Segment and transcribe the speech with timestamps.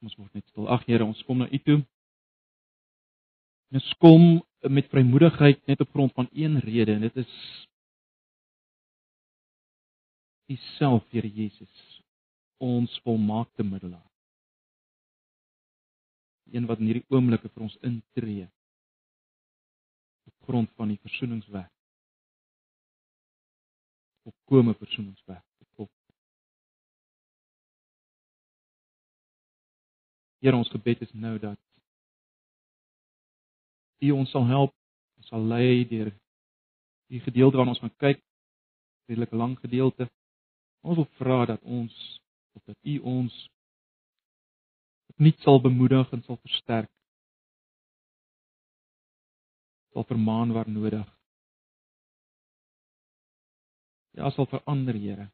[0.00, 0.68] Ons word net stil.
[0.72, 1.80] Ag Here, ons kom na U toe.
[3.70, 4.24] Ons kom
[4.68, 7.34] met vrymoedigheid net op grond van een rede en dit is
[10.50, 11.74] U self, Here Jesus,
[12.58, 14.08] ons volmaakte middelaar.
[16.50, 18.48] Een wat in hierdie oomblikke vir ons intree
[20.26, 21.70] op grond van die versoeningswerk.
[24.26, 25.49] Op kome versoeningswerk.
[30.40, 31.58] Here ons gebed is nou dat
[34.00, 34.72] U ons sal help,
[35.20, 36.08] ons sal lei deur
[37.12, 38.22] die gedeelte waarna ons gaan kyk,
[39.10, 40.06] redelik lang gedeelte.
[40.80, 41.96] Ons wil vra dat ons
[42.56, 43.36] of dat U ons
[45.12, 46.88] opnuut sal bemoedig en sal versterk.
[49.92, 51.06] sal vermaan waar nodig.
[54.10, 55.30] Ja, sal verander, Here.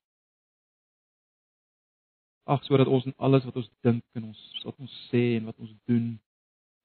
[2.47, 5.59] Ag sodat ons in alles wat ons dink en ons wat ons sê en wat
[5.59, 6.13] ons doen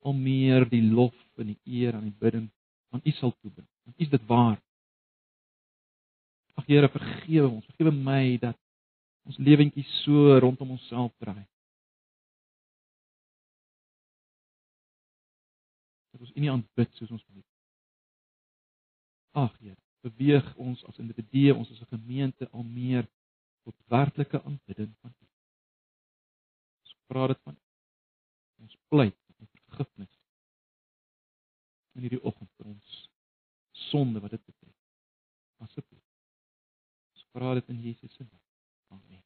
[0.02, 2.48] al meer die lof en die eer aan die bidding
[2.90, 3.68] aan U sal toebring.
[3.85, 4.58] Want U is dit waar.
[6.58, 7.66] Ag Here, vergewe ons.
[7.70, 8.58] Vergewe my dat
[9.30, 11.46] ons lewentjie so rondom onsself draai.
[16.12, 17.48] Dat ons U nie aanbid soos ons moet.
[19.46, 23.05] Ag Here, beweeg ons as individue, ons as 'n gemeente al meer
[23.63, 25.30] tot werklike aanbidding van U
[27.12, 27.57] vra dit van
[28.63, 30.13] ons pleit om vergifnis
[31.95, 33.01] in hierdie oggend vir ons
[33.90, 34.77] sonde wat dit betref.
[35.65, 36.05] Asseblief.
[37.15, 38.39] Ons vra dit in Jesus se naam.
[38.95, 39.23] Amen.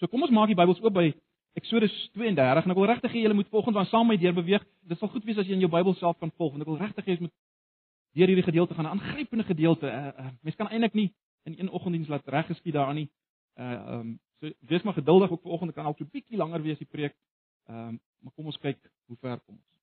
[0.00, 1.12] So kom ons maak die Bybels oop by
[1.56, 4.64] Eksodus 32 en ek wil regtig hê julle moet volgens van saam met deur beweeg.
[4.84, 6.82] Dit sal goed wees as jy in jou Bybel self kan volg want ek wil
[6.82, 7.36] regtig hê jy moet
[8.16, 9.86] deur hierdie gedeelte gaan, 'n aangrypende gedeelte.
[9.86, 11.10] Uh, uh, mens kan eintlik nie
[11.44, 13.08] in een oggenddiens laat reggeskied daaraan nie.
[13.56, 16.62] Uh ehm um, so wees maar geduldig ook vanoggend kan al so 'n bietjie langer
[16.62, 17.16] wees die preek.
[17.68, 19.76] Ehm um, maar kom ons kyk hoe ver kom ons.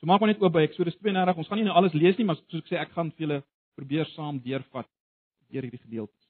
[0.00, 1.36] So maak maar net oop by Eksodus 32.
[1.36, 3.42] Ons gaan nie nou alles lees nie, maar soos ek sê ek gaan vir julle
[3.76, 4.88] probeer saam deurvat
[5.48, 6.26] deur hierdie gedeeltes.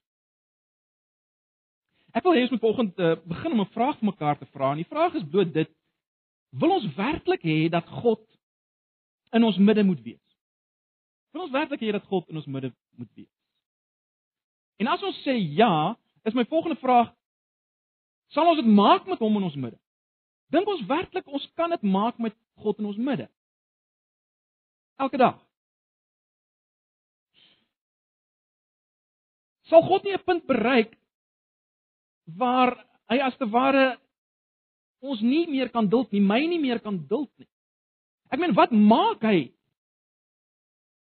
[2.17, 4.71] Ek wil hê ons moet vanoggend uh, begin om 'n vraag vir mekaar te vra.
[4.71, 5.71] En die vraag is bloot dit:
[6.51, 8.23] Wil ons werklik hê dat God
[9.33, 10.27] in ons midde moet wees?
[11.33, 13.36] Wil ons werklik hê dat God in ons midde moet wees?
[14.77, 17.13] En as ons sê ja, is my volgende vraag:
[18.35, 19.79] Sal ons dit maak met hom in ons midde?
[20.53, 23.29] Dink ons werklik ons kan dit maak met God in ons midde?
[25.03, 25.39] Elke dag.
[29.71, 30.95] Sal God nie 'n punt bereik
[32.25, 32.77] waar
[33.11, 33.99] hy as te ware
[35.01, 37.49] ons nie meer kan duld nie, my nie meer kan duld nie.
[38.31, 39.53] Ek meen, wat maak hy?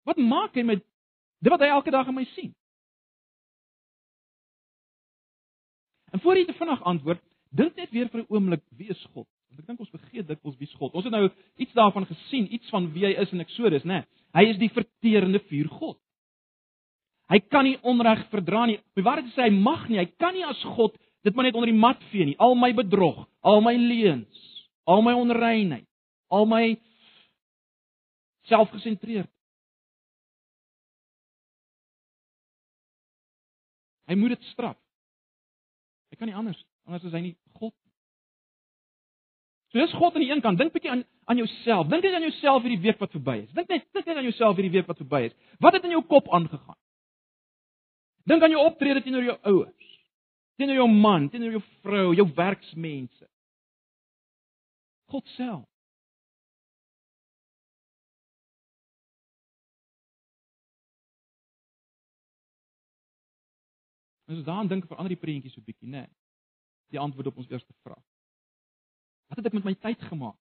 [0.05, 0.83] Wat maak hy met
[1.41, 2.53] dit wat hy elke dag in my sien?
[6.11, 9.27] En voor jy te vinnig antwoord, dink net weer vir 'n oomblik, wie is God?
[9.49, 10.93] Want ek dink ons vergeet dikwels wie is God.
[10.93, 14.05] Ons het nou iets daarvan gesien, iets van wie hy is in Eksodus, né?
[14.33, 15.97] Hy is die verterende vuur God.
[17.27, 18.79] Hy kan nie onreg verdra nie.
[18.95, 21.71] Wie waarheid sê hy mag nie, hy kan nie as God dit maar net onder
[21.71, 22.37] die mat vee nie.
[22.39, 24.43] Al my bedrog, al my leuns,
[24.87, 25.87] al my onreinheid,
[26.31, 26.77] al my
[28.47, 29.29] selfgesentreerd.
[34.07, 34.77] Hy moet dit straf.
[36.17, 36.57] Hy kan nie anders
[36.87, 37.73] anders as hy nie God.
[39.69, 40.57] So dis God aan die een kant.
[40.57, 41.89] Dink bietjie aan aan jouself.
[41.91, 43.51] Dink net aan jouself hierdie week wat verby is.
[43.53, 45.35] Dink net dink net aan jouself hierdie week wat verby is.
[45.61, 46.79] Wat het in jou kop aangegaan?
[48.25, 49.89] Dink aan jou optrede teenoor jou ouers.
[50.57, 53.27] Teenoor jou man, teenoor jou vrou, jou werksmense.
[55.13, 55.67] God self.
[64.27, 66.03] Ons daan dink verander die prentjie so bietjie, né?
[66.05, 66.15] Nee,
[66.91, 68.03] die antwoord op ons eerste vraag.
[69.27, 70.37] Wat het ek met my tyd gemaak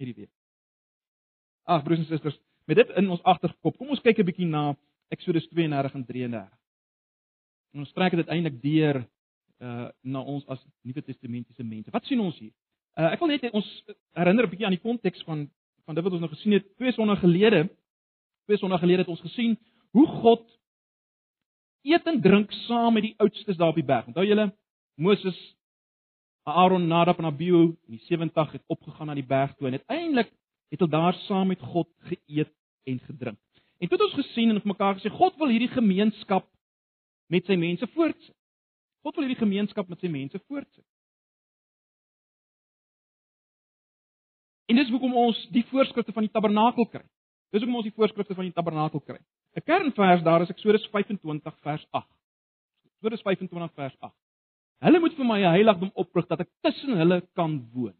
[0.00, 0.32] hierdie week?
[1.68, 4.74] Ag broers en susters, met dit in ons agterkop, kom ons kyk 'n bietjie na
[5.12, 6.52] Eksodus 32 en 33.
[7.72, 9.02] En ons trek dit eintlik deur
[9.62, 11.90] uh na ons as Nuwe Testamentiese mense.
[11.90, 12.52] Wat sien ons hier?
[12.98, 13.68] Uh ek wil net ons
[14.14, 15.50] herinner 'n bietjie aan die konteks van
[15.84, 17.68] van dit wat ons nou gesien het twee sonnae gelede.
[18.46, 19.58] Twee sonnae gelede het ons gesien
[19.92, 20.44] hoe God
[21.82, 24.06] eet en drink saam met die oudstes daar op die berg.
[24.06, 24.50] Onthou julle
[24.94, 25.38] Moses,
[26.42, 30.30] Aaron, Nadab en Abihu in die 70 het opgegaan na die berg toe en uiteindelik
[30.72, 32.52] het hulle daar saam met God geëet
[32.84, 33.38] en gedrink.
[33.78, 36.46] En toe het ons gesien en vir mekaar gesê God wil hierdie gemeenskap
[37.26, 38.36] met sy mense voortsit.
[39.02, 40.86] God wil hierdie gemeenskap met sy mense voortsit.
[44.70, 47.02] En dis hoekom ons die voorskrifte van die tabernakel kry.
[47.52, 49.18] Dis hoekom ons die voorskrifte van die tabernakel kry.
[49.56, 52.08] 'n Kernvers daar is Eksodus 25 vers 8.
[52.84, 54.14] Eksodus 25 vers 8.
[54.82, 57.94] Hulle moet vir my 'n heiligdom oprig dat ek tussen hulle kan woon.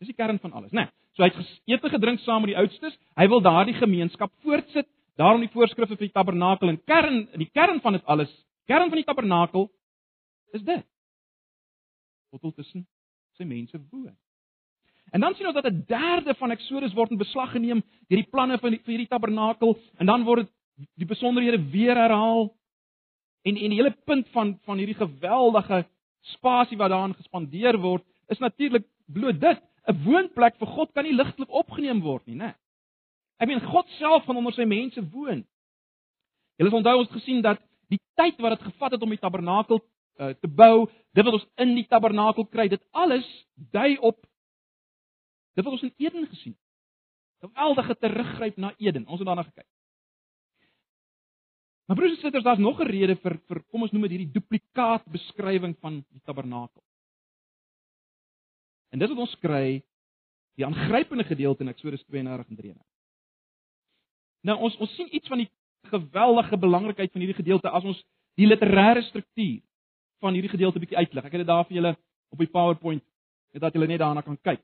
[0.00, 0.84] Dis die kern van alles, né?
[0.84, 2.96] Nee, so hy het geëet en gedrink saam met die oudstes.
[3.16, 4.88] Hy wil daardie gemeenskap voortsit.
[5.16, 8.30] Daarom die voorskrifte vir die tabernakel en kern, die kern van dit alles,
[8.64, 9.70] kern van die tabernakel
[10.52, 10.86] is dit.
[12.30, 12.86] God wil tussen
[13.36, 14.16] sy mense woon.
[15.10, 18.30] En dan sien ons dat 'n derde van Eksodus word in beslag geneem deur die
[18.30, 20.48] planne van die, vir hierdie tabernakel en dan word
[20.94, 22.54] die besonderhede weer herhaal.
[23.42, 25.86] En en die hele punt van van hierdie geweldige
[26.20, 29.60] spasie wat daarin gespandeer word, is natuurlik bloot dit.
[29.88, 32.54] 'n Woonplek vir God kan nie ligtelik opgeneem word nie, né?
[33.40, 35.44] Ek meen God self gaan onder sy mense woon.
[36.58, 37.58] Julle onthou ons gesien dat
[37.88, 39.80] die tyd wat dit gevat het om die tabernakel
[40.20, 43.26] uh, te bou, dit wat ons in die tabernakel kry, dit alles
[43.72, 44.20] dui op
[45.60, 47.50] dit wat ons in Eden gesien het.
[47.50, 49.06] Geweldige teruggryp na Eden.
[49.06, 49.68] Ons het daarna gekyk.
[51.90, 54.32] Maar broers en susters, daar's nog 'n rede vir vir kom ons noem dit hierdie
[54.32, 56.82] duplikaat beskrywing van die tabernakel.
[58.90, 59.82] En dis wat ons kry
[60.54, 62.86] die aangrypende gedeelte in Eksodus 32 en 33.
[64.40, 65.50] Nou ons ons sien iets van die
[65.90, 68.04] geweldige belangrikheid van hierdie gedeelte as ons
[68.34, 69.60] die literêre struktuur
[70.20, 71.24] van hierdie gedeelte bietjie uitlig.
[71.24, 71.96] Ek het dit daar vir julle
[72.30, 73.04] op die PowerPoint
[73.52, 74.62] net dat julle net daarna kan kyk.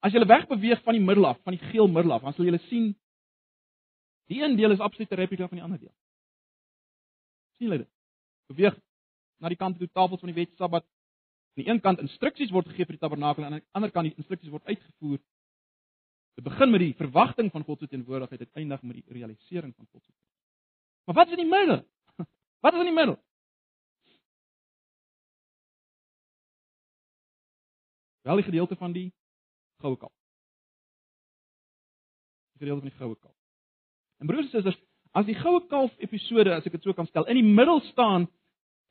[0.00, 2.58] As jy wegbeweeg van die middel af, van die geel middel af, dan sal jy
[2.68, 2.94] sien
[4.30, 5.94] Die een deel is absolute replika van die ander deel.
[7.56, 7.90] sien julle dit?
[8.46, 8.76] Beweeg
[9.42, 10.84] na die kant toe tafels van die wet Sabbat.
[10.84, 14.06] Aan die een kant instruksies word gegee vir die tabernakel en aan die ander kant
[14.06, 15.18] die instruksies word uitgevoer.
[16.38, 19.88] Dit begin met die verwagting van God se teenwoordigheid, dit eindig met die realisering van
[19.90, 20.30] God se teenwoordigheid.
[21.04, 21.82] Maar wat is in die middel?
[22.62, 23.16] Wat is in die middel?
[28.22, 29.08] Wel die gedeelte van die
[29.80, 30.14] goue kalf.
[32.52, 33.36] Die gedeelte van die goue kalf.
[34.20, 34.78] En broers en susters,
[35.16, 38.28] as die goue kalf episode, as ek dit so kan stel, in die middel staan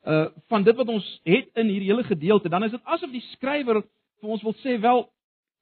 [0.08, 3.24] uh van dit wat ons het in hierdie hele gedeelte, dan is dit asof die
[3.34, 3.82] skrywer
[4.20, 5.04] vir ons wil sê wel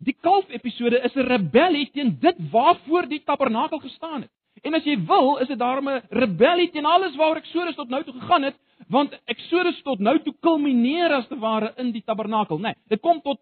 [0.07, 4.31] die kalf episode is 'n rebellie teen dit waarvoor die tabernakel gestaan het.
[4.63, 8.05] En as jy wil, is dit daarmee 'n rebellie teen alles waaroor Eksodus tot nou
[8.05, 8.57] toe gegaan het,
[8.89, 12.63] want Eksodus tot nou toe kulmineer as te ware in die tabernakel, né?
[12.63, 13.41] Nee, dit kom tot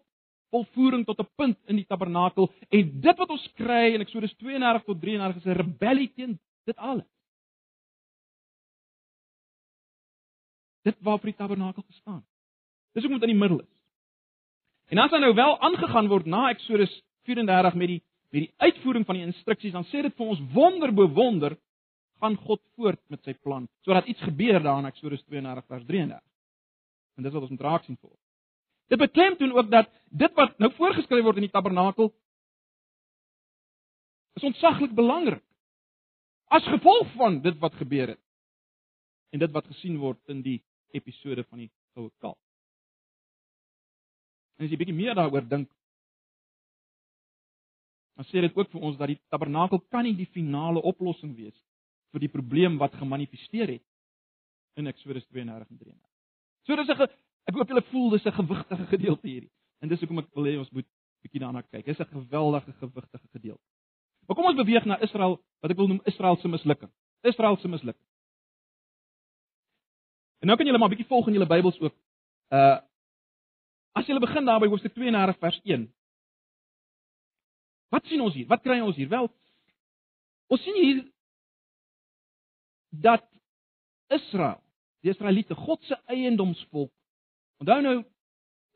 [0.51, 4.83] volvoering tot 'n punt in die tabernakel en dit wat ons kry in Eksodus 32
[4.83, 7.07] tot 33 is 'n rebellie teen dit alles.
[10.83, 12.25] Dit waar vir die tabernakel gestaan.
[12.93, 13.77] Dis ook moet in die middel is.
[14.87, 19.05] En as dan nou wel aangegaan word na Eksodus 34 met die met die uitvoering
[19.05, 21.57] van die instruksies, dan sê dit vir ons wonder bo wonder
[22.19, 26.23] gaan God voort met sy plan sodat iets gebeur daar in Eksodus 32 vers 33.
[27.17, 28.17] En dis wat ons moet raak sien voor.
[28.87, 32.13] Dit beklemtoon ook dat dit wat nou voorgeskryf word in die tabernakel
[34.39, 35.43] is ontsaglik belangrik.
[36.47, 38.23] As gevolg van dit wat gebeur het
[39.35, 40.61] en dit wat gesien word in die
[40.95, 42.39] episode van die goue kalf.
[44.57, 45.67] En as jy bietjie meer daaroor dink,
[48.17, 51.57] dan sê dit ook vir ons dat die tabernakel kan nie die finale oplossing wees
[52.15, 53.83] vir die probleem wat gemanifesteer het
[54.79, 56.01] in Eksodus 32 en 33.
[56.65, 59.51] So dis 'n Ek hoop julle voel dis 'n gewigtige gedeelte hierdie.
[59.81, 60.87] En dis hoekom ek wil hê ons moet
[61.23, 61.85] bietjie daarna kyk.
[61.85, 63.63] Dis 'n geweldige gewigtige gedeelte.
[64.27, 66.91] Maar kom ons beweeg na Israel, wat ek wil noem Israel se mislukking.
[67.23, 68.05] Israel se mislukking.
[70.41, 71.95] En nou kan julle maar bietjie volg in julle Bybels ook.
[72.51, 72.79] Uh
[73.97, 75.87] As jy begin daar by hoofstuk 32 vers 1.
[77.89, 78.45] Wat sien ons hier?
[78.45, 79.09] Wat kry ons hier?
[79.09, 79.29] Wel,
[80.53, 80.99] ons sien hier
[82.89, 83.25] dat
[84.13, 84.61] Israel,
[85.01, 86.91] die Israeliete, God se eiendomsvolk
[87.61, 87.97] Onthou nou,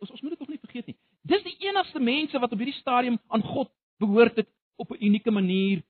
[0.02, 0.98] ons ons moet dit tog nie vergeet nie.
[1.30, 3.70] Dis die enigste mense wat op hierdie stadium aan God
[4.02, 4.50] behoort het
[4.82, 5.84] op 'n unieke manier,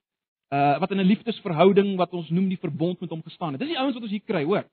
[0.52, 3.60] uh wat in 'n liefdesverhouding wat ons noem die verbond met hom gestaan het.
[3.60, 4.66] Dis die ouens wat ons hier kry, hoor.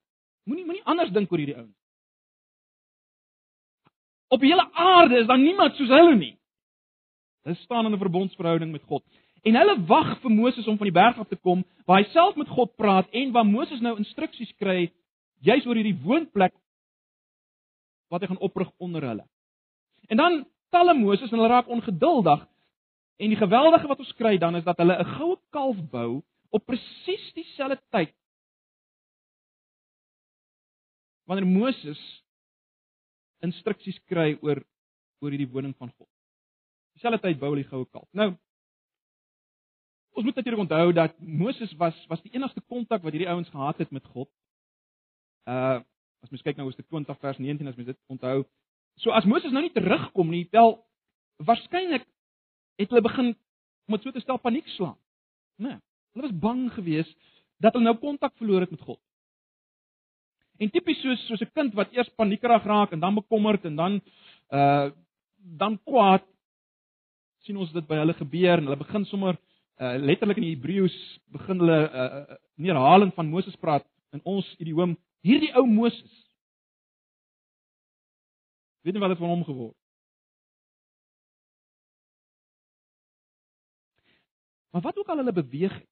[0.44, 1.76] Moenie moenie anders dink oor hierdie ouens.
[4.28, 6.36] Op die hele aarde is daar niemand soos hulle nie.
[7.42, 9.04] Hulle staan in 'n verbondsverhouding met God.
[9.42, 12.36] En hulle wag vir Moses om van die berg af te kom waar hy self
[12.36, 14.92] met God praat en waar Moses nou instruksies kry
[15.40, 16.54] juis oor hierdie woonplek
[18.08, 19.26] wat hy gaan oprig onder hulle.
[20.08, 22.46] En dan talle Moses en hulle raak ongeduldig
[23.18, 26.66] en die geweldige wat ons kry dan is dat hulle 'n goue kalf bou op
[26.66, 28.14] presies dieselfde tyd.
[31.24, 32.24] Wanneer Moses
[33.40, 34.64] instruksies kry oor
[35.20, 36.08] oor hierdie woning van God.
[36.94, 38.08] Dieselfde tyd bou hulle die goue kalf.
[38.12, 38.36] Nou
[40.18, 43.78] ons moet natuurlik onthou dat Moses was was die enigste kontak wat hierdie ouens gehad
[43.78, 44.30] het met God.
[45.44, 45.80] Uh
[46.22, 48.44] As mens kyk na Hoofstuk 20 vers 19 as mens dit onthou.
[48.98, 50.74] So as Moses nou nie terugkom nie, wel
[51.46, 52.06] waarskynlik
[52.78, 53.34] het hulle begin
[53.86, 54.96] om dit so te stel paniek slaan.
[55.58, 55.68] Né?
[55.68, 55.78] Nee,
[56.14, 57.14] hulle was bang geweest
[57.62, 59.00] dat hulle nou kontak verloor het met God.
[60.58, 64.00] En tipies soos soos 'n kind wat eers paniekerig raak en dan bekommerd en dan
[64.50, 64.90] uh
[65.38, 66.24] dan kwaad
[67.46, 69.38] sien ons dit by hulle gebeur en hulle begin sommer
[69.80, 70.96] uh letterlik in die Hebreëus
[71.30, 74.96] begin hulle uh neerhaling van Moses praat in ons idioom
[75.26, 76.14] hierdie ou Moses
[78.86, 79.78] weet nie wat het van hom geword
[84.70, 85.88] Maar wat ook al hulle beweeg het.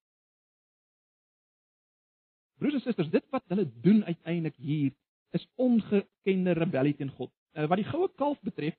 [2.56, 4.92] Broers en susters, dit wat hulle doen uiteindelik hier
[5.30, 7.32] is ongekende rebellie teen God.
[7.52, 8.76] Uh, wat die goue kalf betref,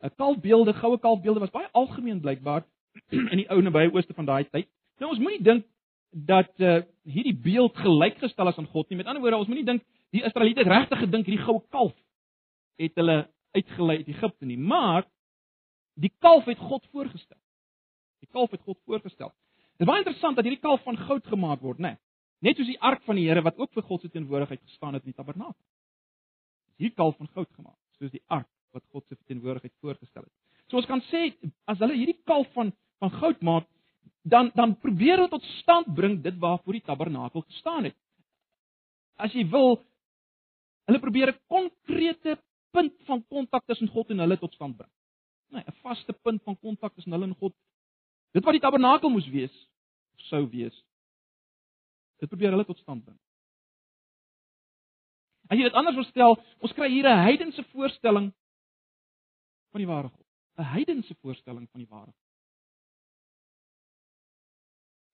[0.00, 2.66] 'n uh, kalfbeelde, goue kalfbeelde was baie algemeen blykbaar
[3.32, 4.68] in die ou nabye ooste van daai tyd.
[4.98, 5.66] Nou ons moenie dink
[6.10, 8.98] dat uh, hierdie beeld gelykgestel is aan God nie.
[8.98, 11.94] Met ander woorde, ons moenie dink die Israeliete regtig gedink hierdie goue kalf
[12.80, 13.22] het hulle
[13.54, 15.04] uitgelei uit Egipte nie, maar
[16.00, 17.38] die kalf het God voorgestel.
[18.24, 19.32] Die kalf het God voorgestel.
[19.76, 21.94] Dit is baie interessant dat hierdie kalf van goud gemaak word, né?
[21.94, 24.96] Nee, net soos die ark van die Here wat ook vir God se teenwoordigheid gestaan
[24.96, 25.60] het in die tabernakel.
[26.70, 30.34] Dis hierdie kalf van goud gemaak, soos die ark wat God se teenwoordigheid voorgestel het.
[30.70, 31.34] So ons kan sê
[31.68, 33.64] as hulle hierdie kalf van van goud maak,
[34.22, 37.96] dan dan probeer hulle tot stand bring dit waarvoor die tabernakel gestaan het.
[39.16, 39.80] As jy wil,
[40.86, 42.38] hulle probeer 'n konkrete
[42.70, 44.92] punt van kontak tussen God en hulle tot stand bring.
[45.48, 47.54] Nee, 'n vaste punt van kontak tussen hulle en God
[48.36, 49.54] Dit wat die tabernakel moes wees,
[50.28, 50.76] sou wees.
[52.22, 53.18] Dit probeer hulle tot stand bring.
[55.50, 58.30] As jy dit anders verstel, ons kry hier 'n heidense voorstelling
[59.72, 60.26] van die ware God.
[60.58, 62.29] 'n Heidense voorstelling van die ware God.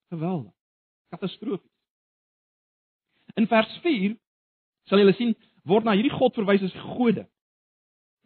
[0.09, 0.53] Geweldig.
[1.11, 1.71] Katastrofies.
[3.37, 4.17] In vers 4
[4.87, 5.35] sal julle sien
[5.67, 7.27] word na hierdie God verwys as gode.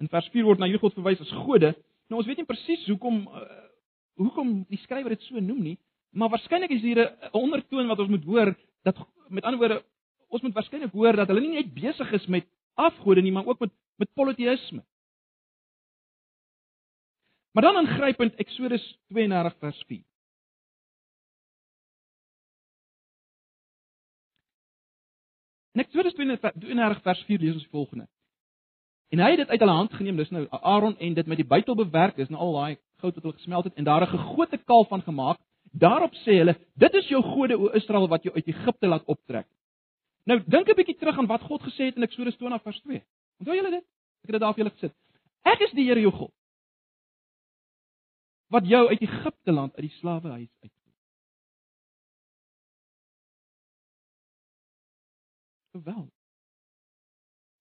[0.01, 1.73] In vers 4 word na hierdie God verwys as gode.
[2.11, 3.47] Nou ons weet nie presies hoekom uh,
[4.21, 5.77] hoekom die skrywer dit so noem nie,
[6.13, 8.97] maar waarskynlik is hier 'n ondertoon wat ons moet hoor dat
[9.29, 9.83] met ander woorde
[10.29, 13.61] ons moet waarskynlik hoor dat hulle nie net besig is met afgode nie, maar ook
[13.61, 14.85] met met politeïsme.
[17.53, 20.10] Maar dan ingrypend Eksodus 32 vers 4.
[25.81, 28.07] En Eksodus 32 vers 4 lees ons die volgende.
[29.09, 31.47] En hy het dit uit hulle hand geneem, dis nou Aaron en dit met die
[31.47, 34.59] buitel bewerk, dis nou al daai goud wat hulle gesmelt het en daar 'n gegote
[34.59, 35.39] kalf van gemaak.
[35.73, 39.47] Daarop sê hulle, dit is jou gode o Israel wat jou uit Egipte laat optrek.
[40.25, 43.03] Nou dink 'n bietjie terug aan wat God gesê het in Eksodus 20 vers 2.
[43.39, 43.85] Onthou julle dit?
[44.23, 44.95] Ek het dit daar vir julle gesit.
[45.45, 46.33] Ek is die Here jou God
[48.49, 50.80] wat jou uit Egipte land uit die slawehuis uitvoer.
[55.71, 56.09] Wel.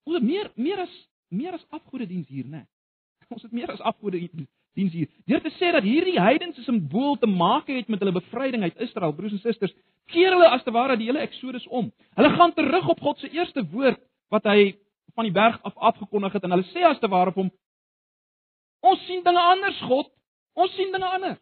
[0.04, 0.96] Ons het meer meer as
[1.30, 2.66] meer as afgode diens hier, né?
[3.36, 5.10] Ons het meer as afgode diens hier.
[5.30, 9.14] Deur te sê dat hierdie heidense simbool te maak het met hulle bevryding uit Israel,
[9.14, 9.76] broers en susters,
[10.10, 11.92] keer hulle as te ware die hele Eksodus om.
[12.18, 14.02] Hulle gaan terug op God se eerste woord
[14.34, 14.74] wat hy
[15.14, 17.54] van die berg af afgekondig het en hulle sê as te ware vir hom
[18.80, 20.08] Ons sien dinge anders, God.
[20.56, 21.40] Ons sien dinge anders.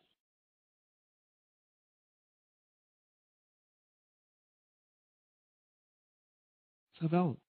[6.97, 7.41] Geweldig.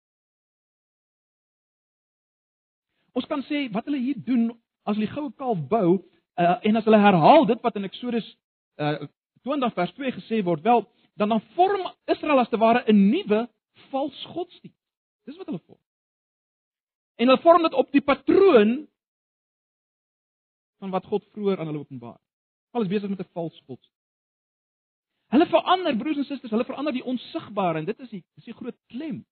[3.17, 4.49] Ons kan sê wat hulle hier doen
[4.85, 8.27] as hulle die goue kalf bou uh, en as hulle herhaal dit wat in Eksodus
[8.77, 9.07] uh,
[9.47, 10.85] 20 vers 2 gesê word, wel
[11.17, 13.47] dan dan vorm Israel as te ware 'n nuwe
[13.89, 14.77] vals godsdienst.
[15.25, 15.81] Dis wat hulle vorm.
[17.17, 18.87] En hulle vorm dit op die patroon
[20.77, 22.19] van wat God vroeër aan hulle openbaar.
[22.71, 23.97] Alles besig met 'n vals godsdienst.
[25.33, 28.53] Hulle verander broers en susters, hulle verander die onsigbare en dit is die dis die
[28.53, 29.25] groot klem.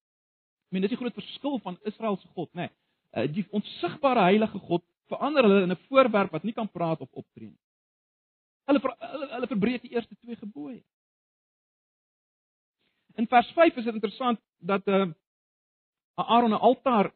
[0.70, 2.70] Meen dis die groot verskil van Israel se God, nê.
[3.16, 7.12] Nee, die onsigbare heilige God verander hulle in 'n voorwerp wat nie kan praat of
[7.12, 7.62] optree nie.
[8.66, 10.84] Hulle ver, hulle, hulle verbreek die eerste twee gebooie.
[13.16, 15.14] In vers 5 is dit interessant dat 'n uh,
[16.16, 17.12] Aaron 'n altaar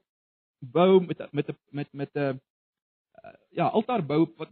[0.60, 4.50] bou met met met met 'n uh, ja, altaar bou wat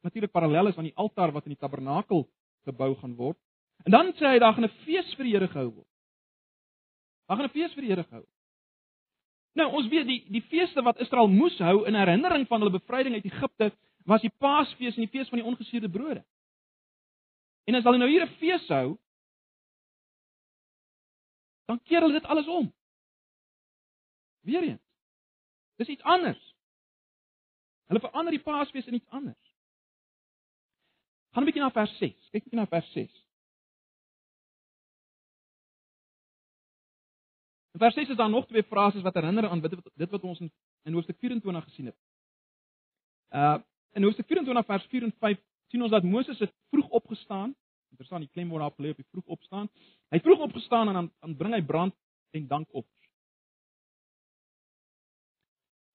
[0.00, 2.28] natuurlik parallel is aan die altaar wat in die tabernakel
[2.64, 3.38] gebou gaan word.
[3.84, 5.90] En dan sê hy daar gaan 'n fees vir die Here gehou word.
[7.26, 8.26] Daar gaan 'n fees vir die Here gehou.
[9.52, 13.14] Nou, ons weet die die feeste wat Israel moes hou in herinnering van hulle bevryding
[13.14, 13.72] uit Egipte,
[14.04, 16.24] was die Paasfees en die fees van die ongesuurde brode.
[17.64, 18.98] En as hulle nou hier 'n fees hou,
[21.66, 22.72] dan keer hulle dit alles om.
[24.40, 24.84] Weereens.
[25.76, 26.54] Dis iets anders.
[27.86, 29.54] Hulle verander die Paasfees in iets anders.
[31.32, 32.28] Gaan 'n bietjie na vers 6.
[32.30, 33.27] Kyk bietjie na vers 6.
[37.78, 39.60] In vers 6 is daar nog twee frases wat herinner aan
[39.94, 41.96] dit wat ons in, in hoofstuk 24 gesien het.
[43.30, 43.58] Uh
[43.92, 47.54] in hoofstuk 24 vers 4 en 5 sien ons dat Moses het vroeg opgestaan.
[47.90, 49.70] Interessant, die klem word daar gelê op die vroeg opstaan.
[50.10, 51.94] Hy vroeg opgestaan en dan dan bring hy brand
[52.30, 53.10] en dankoffers.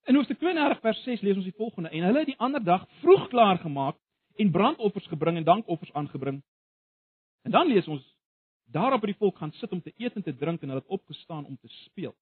[0.03, 2.87] In hoofstuk 32 vers 6 lees ons die volgende: En hulle het die ander dag
[3.01, 3.99] vroeg klaar gemaak
[4.35, 6.43] en brandoffers gebring en dankoffers aangebring.
[7.43, 8.12] En dan lees ons
[8.73, 10.95] daarop het die volk gaan sit om te eet en te drink en hulle het
[10.97, 12.15] opgestaan om te speel.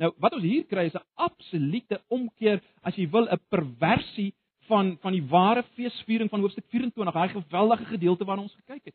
[0.00, 4.34] Nou, wat ons hier kry is 'n absolute omkeer, as jy wil, 'n perversie
[4.66, 8.94] van van die ware feesviering van hoofstuk 24, daai geweldige gedeelte waarna ons gekyk het.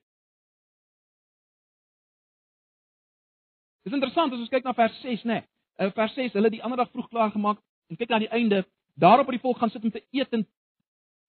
[3.84, 5.34] Dis interessant as ons kyk na vers 6, né?
[5.78, 5.92] Nee.
[5.92, 8.66] Vers 6, hulle het die ander dag vroeg klaar gemaak en kyk na die einde,
[8.96, 10.48] daarop het die volk gaan sit om te eet en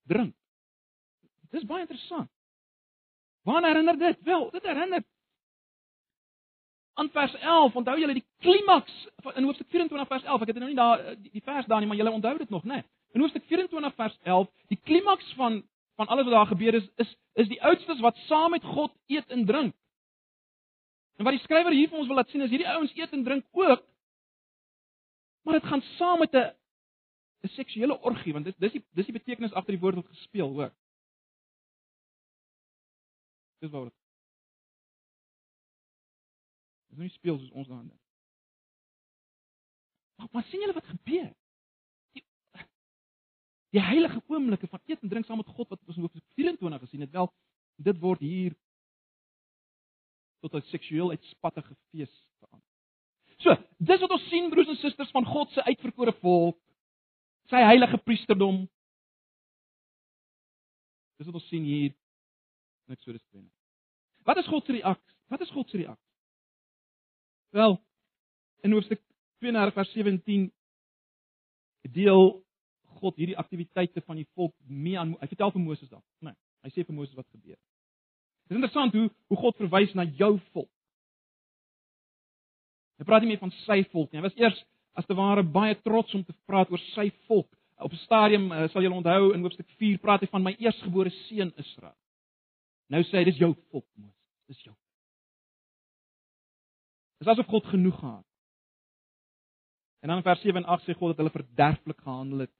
[0.06, 0.34] drink.
[1.50, 2.30] Dis baie interessant.
[3.46, 4.22] Waarna herinner dit?
[4.24, 5.04] Wel, dit herinner
[6.96, 7.74] aan vers 11.
[7.76, 8.94] Onthou julle die klimaks
[9.34, 10.44] in hoofstuk 24 vers 11.
[10.44, 12.64] Ek het nou nie daar die, die vers daar nie, maar julle onthou dit nog,
[12.64, 12.80] né?
[12.80, 12.88] Nee.
[13.16, 15.62] In hoofstuk 24 vers 11, die klimaks van
[15.96, 19.28] van alles wat daar gebeur is is is die oudstes wat saam met God eet
[19.32, 19.74] en drink.
[21.16, 23.24] En wat die skrywer hier vir ons wil laat sien is hierdie ouens eet en
[23.24, 23.84] drink ook.
[25.44, 26.52] Maar dit gaan saam met 'n
[27.44, 30.48] 'n seksuele orgie want dis dis die dis die betekenis agter die woord wat gespeel,
[30.48, 30.72] hoor.
[33.60, 33.92] Dis wat
[36.96, 38.04] Dis nie speel soos ons daarin dink.
[40.16, 41.26] Maar wat sien julle wat gebeur?
[42.16, 42.22] Die,
[43.76, 46.80] die heilige oomblikke van eet en drink saam met God wat ons in Hoofstuk 24
[46.86, 47.28] gesien het, wel
[47.84, 48.56] dit word hier
[50.40, 52.68] tot 'n seksueel uitspattige fees verander.
[53.44, 56.58] So, dis wat ons sien broers en susters van God se uitverkore volk,
[57.52, 58.64] sy heilige priesterdom.
[61.18, 61.92] Dis wat ons sien hier
[62.86, 63.44] in Eksodus 2.
[64.24, 65.16] Wat is God se reaksie?
[65.28, 66.05] Wat is God se reaksie?
[67.56, 67.82] Wel,
[68.60, 69.00] in hoofstuk
[69.38, 70.52] 32 vers 17
[71.80, 72.44] deel
[72.84, 76.02] God hierdie aktiwiteite van die volk mee aan hy vertel vir Moses dan.
[76.20, 76.36] Nee,
[76.66, 77.56] hy sê vir Moses wat gebeur.
[77.56, 80.72] Dit is interessant hoe hoe God verwys na jou volk.
[83.00, 84.20] Hy praat nie meer van sy volk nie.
[84.20, 84.62] Hy was eers
[85.00, 87.48] as te ware baie trots om te praat oor sy volk.
[87.80, 91.12] Op 'n stadium uh, sal julle onthou in hoofstuk 4 praat hy van my eersgebore
[91.24, 91.96] seun Israel.
[92.92, 94.20] Nou sê hy dis jou volk Moses.
[94.52, 94.76] Dis jou.
[97.18, 98.24] Dis asof God genoeg gehad.
[100.00, 102.54] En dan in vers 7 en 8 sê God dat hulle verderflik gehandel het.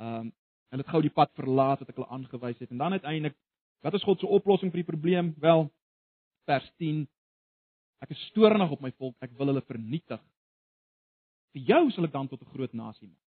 [0.00, 0.32] Ehm um,
[0.72, 2.70] en dit gou die pad verlaat wat ek hulle aangewys het.
[2.72, 3.34] En dan uiteindelik,
[3.84, 5.34] wat is God se oplossing vir die probleem?
[5.36, 5.66] Wel,
[6.48, 7.02] vers 10
[8.02, 10.22] Ek is stoornig op my volk, ek wil hulle vernietig.
[11.54, 13.26] Vir jou sal ek dan tot 'n groot nasie maak.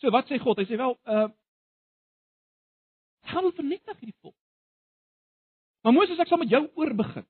[0.00, 0.58] So wat sê God?
[0.58, 1.28] Hy sê wel, uh
[3.22, 4.36] gaan hulle vernietig hierdie volk.
[5.82, 7.24] Maar Moses, ek sal met jou oorbegin.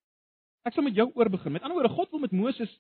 [0.63, 1.53] Ek sal met jou oor begin.
[1.53, 2.73] Met ander woorde, God wil met Moses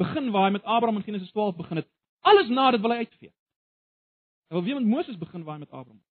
[0.00, 1.88] begin waar hy met Abraham in Genesis 12 begin het.
[2.20, 3.32] Alles na dit wil hy uitvee.
[4.50, 6.02] Hy wil weer met Moses begin waar hy met Abraham.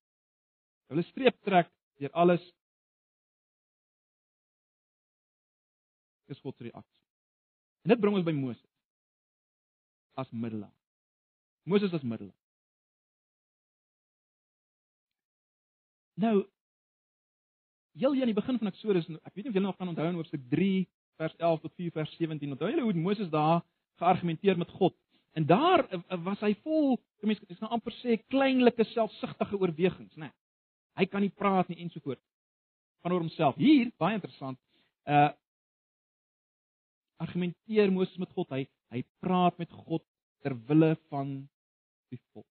[0.89, 1.69] Hy wil 'n streep trek
[2.01, 2.43] deur alles.
[6.25, 7.01] Dis God se reaksie.
[7.83, 8.69] En dit bring ons by Moses
[10.15, 10.73] as middelaar.
[11.63, 12.37] Moses as middelaar.
[16.15, 16.49] Nou
[17.99, 20.05] Heel hier aan die begin van Eksodus, ek weet nie of julle nog kan onthou
[20.07, 20.43] in hoofstuk
[21.19, 22.55] vers 11 tot 4 vers 17.
[22.55, 23.62] Onthou julle hoe Moses daar
[23.99, 24.95] geargumenteer met God?
[25.38, 30.29] En daar eh, eh, was hy vol, ek gaan amper sê kleinlike selfsugtige oorwegings, né?
[30.29, 30.36] Nee,
[30.99, 32.23] hy kan nie praat nie ensovoorts
[33.03, 33.55] van oor homself.
[33.60, 34.60] Hier, baie interessant.
[35.08, 35.29] Uh
[37.19, 38.47] argumenteer Moses met God.
[38.55, 38.63] Hy
[38.95, 40.01] hy praat met God
[40.41, 41.34] ter wille van
[42.10, 42.47] die volk.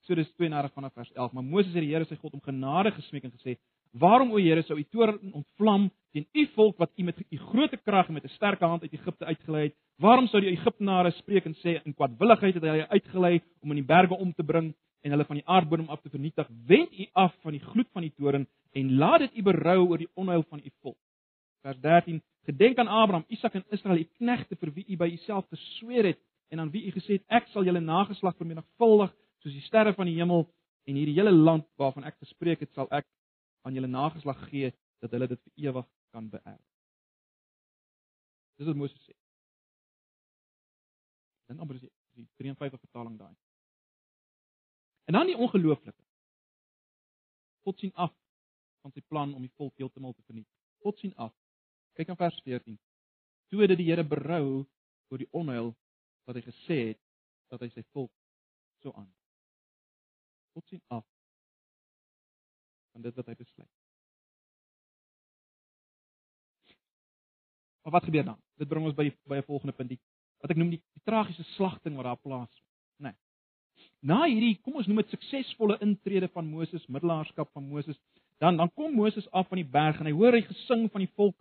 [0.00, 1.34] Eksodus 32 vanaf vers 11.
[1.34, 3.56] Maar Moses het die Here sy God om genade gesmeek en gesê:
[3.98, 7.76] Waarom o Here sou u toorn ontvlam teen u volk wat u met u groot
[7.84, 9.76] krag en met 'n sterk hand uit Egipte uitgelei het?
[9.96, 13.76] Waarom sou die Egiptenare spreek en sê in kwadwilligheid het hy hulle uitgelei om in
[13.76, 16.48] die berge om te bring en hulle van die aardbodem af te vernietig?
[16.66, 19.98] Wend u af van die gloed van die toorn en laat dit u berou oor
[19.98, 20.98] die onheil van u volk.
[21.62, 25.48] Vers 13: Gedenk aan Abraham, Isak en Israel, u knegte vir wie u by uself
[25.48, 29.66] gesweer het en aan wie u gesê het ek sal julle nageslag vermenigvuldig soos die
[29.66, 30.46] sterre van die hemel
[30.84, 33.06] en hierdie hele land waarvan ek gespreek het sal ek
[33.66, 34.70] aan julle nageslag gee
[35.02, 36.62] dat hulle dit vir ewig kan beerf.
[38.56, 39.14] Dis wat Moses sê.
[41.50, 43.34] Dan amper die, die 53 vertaling daai.
[45.06, 46.04] En dan die ongelooflike.
[47.66, 48.14] God sien af
[48.82, 50.54] van sy plan om die volk heeltemal te vernietig.
[50.86, 51.34] God sien af.
[51.98, 52.78] Kyk aan vers 14.
[53.50, 54.62] Toe het die Here berou
[55.10, 55.72] oor die onheil
[56.26, 57.02] wat hy gesê het
[57.50, 58.12] dat hy sy volk
[58.82, 59.10] so aan.
[60.54, 61.04] God sien af
[63.06, 63.70] dit wat hy besluit.
[67.86, 68.38] Maar wat gebeur dan?
[68.58, 70.00] Dit bring ons by by 'n volgende punt, die,
[70.42, 72.64] wat ek noem die, die tragiese slagting wat daar plaasvind?
[72.98, 73.14] Nee.
[74.00, 77.98] Na hierdie, kom ons noem dit suksesvolle intrede van Moses, middelaarskap van Moses,
[78.42, 81.12] dan dan kom Moses af van die berg en hy hoor hy gesing van die
[81.14, 81.36] volk.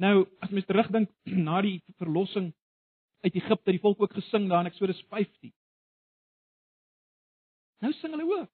[0.00, 1.10] Nou, as mens terugdink
[1.48, 2.52] na die verlossing
[3.20, 5.52] uit Egipte, die volk ook gesing daar in Eksodus 15.
[7.80, 8.50] Nou sing hulle ook.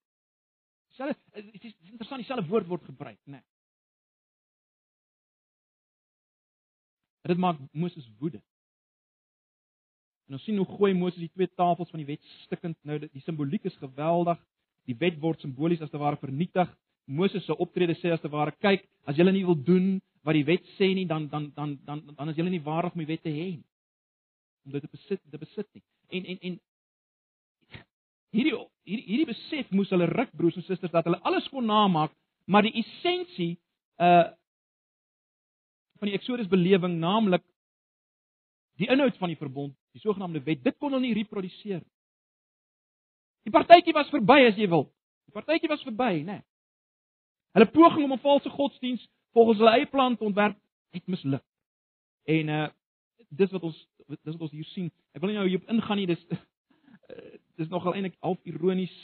[0.97, 3.37] Dieselfde dit is interessant dieselfde woord word gebruik, né?
[3.37, 3.45] Nee.
[7.27, 8.45] Dit maak Moses woedend.
[10.27, 12.79] En ons sien hoe gooi Moses die twee tafels van die wet stikkend.
[12.87, 14.41] Nou die simboliek is geweldig.
[14.87, 16.71] Die wet word simbolies as te ware vernietig.
[17.07, 20.47] Moses se optrede sê as te ware, kyk, as julle nie wil doen wat die
[20.47, 23.23] wet sê nie, dan dan dan dan dan is julle nie waardig om die wet
[23.23, 23.67] te hê nie.
[24.67, 25.85] Om dit te besit, te besit nie.
[26.11, 26.59] En en en
[28.35, 28.55] hierdie
[28.87, 32.15] hierdie hierdie besef moes hulle ruk broers en susters dat hulle alles kon namaak,
[32.47, 33.57] maar die essensie
[34.03, 34.33] uh
[35.97, 37.41] van die Exodus belewing, naamlik
[38.77, 41.93] die inhoud van die verbond, die sogenaamde wet, dit kon hulle nie reproduseer nie.
[43.49, 44.89] Die partytjie was verby as jy wil.
[45.25, 46.37] Die partytjie was verby, né?
[46.37, 46.45] Nee.
[47.57, 50.59] Hulle poging om 'n valse godsdiens volgens hulle eie plan te ontwerp
[50.91, 51.45] het misluk.
[52.25, 52.69] En uh
[53.29, 54.91] dis wat ons dis wat ons hier sien.
[55.13, 56.07] Ek wil nie nou hierop ingaan nie.
[56.07, 56.37] Dis uh,
[57.57, 58.95] dis nogal eintlik half ironies,